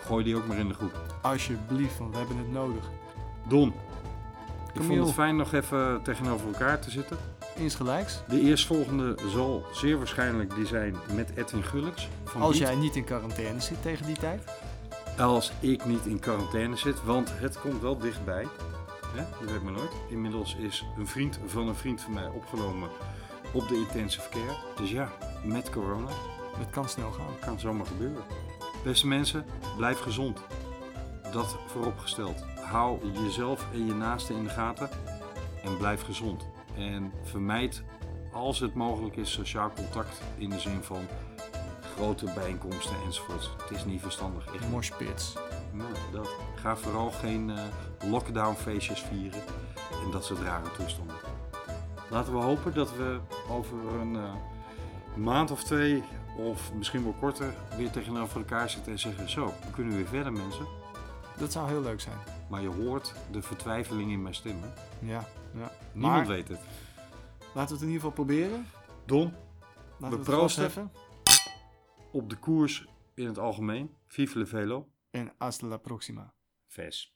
[0.05, 1.01] Gooi die ook maar in de groep.
[1.21, 2.83] Alsjeblieft, want we hebben het nodig.
[3.47, 3.73] Don,
[4.73, 7.17] ik vond het fijn nog even tegenover elkaar te zitten.
[7.55, 8.21] Insgelijks.
[8.27, 12.07] De eerstvolgende zal zeer waarschijnlijk die zijn met Edwin Gullix.
[12.23, 14.43] Van Als jij niet in quarantaine zit tegen die tijd.
[15.17, 18.47] Als ik niet in quarantaine zit, want het komt wel dichtbij.
[19.39, 19.91] Je weet maar nooit.
[20.09, 22.89] Inmiddels is een vriend van een vriend van mij opgenomen
[23.53, 24.57] op de intensive care.
[24.75, 25.09] Dus ja,
[25.43, 26.09] met corona
[26.57, 27.39] Het kan snel gaan.
[27.39, 28.23] kan het zomaar gebeuren.
[28.83, 29.45] Beste mensen,
[29.77, 30.39] blijf gezond.
[31.31, 32.43] Dat vooropgesteld.
[32.61, 34.89] Hou jezelf en je naasten in de gaten
[35.63, 36.47] en blijf gezond.
[36.75, 37.83] En vermijd,
[38.31, 41.07] als het mogelijk is, sociaal contact in de zin van
[41.95, 43.49] grote bijeenkomsten enzovoort.
[43.61, 44.45] Het is niet verstandig.
[44.45, 44.69] Echt niet.
[44.69, 45.37] Moshpits.
[45.71, 46.29] Nou, dat.
[46.55, 47.63] Ga vooral geen eh,
[48.09, 49.41] lockdown feestjes vieren
[50.05, 51.15] en dat soort rare toestanden.
[52.09, 54.33] Laten we hopen dat we over een eh,
[55.15, 56.03] maand of twee,
[56.37, 60.33] of misschien wel korter, weer tegenover elkaar zitten en zeggen: Zo, we kunnen weer verder,
[60.33, 60.65] mensen.
[61.37, 62.17] Dat zou heel leuk zijn.
[62.49, 64.61] Maar je hoort de vertwijfeling in mijn stem.
[64.61, 64.67] Hè?
[65.11, 65.71] Ja, ja.
[65.93, 66.59] Niemand Maar weet het.
[67.53, 68.65] laten we het in ieder geval proberen.
[69.05, 69.33] Don,
[69.97, 70.91] Laten We we, proosten.
[72.11, 73.95] op de koers in het algemeen.
[74.07, 74.87] Vive le velo.
[75.11, 76.33] En hasta la próxima.
[76.67, 77.13] Ves.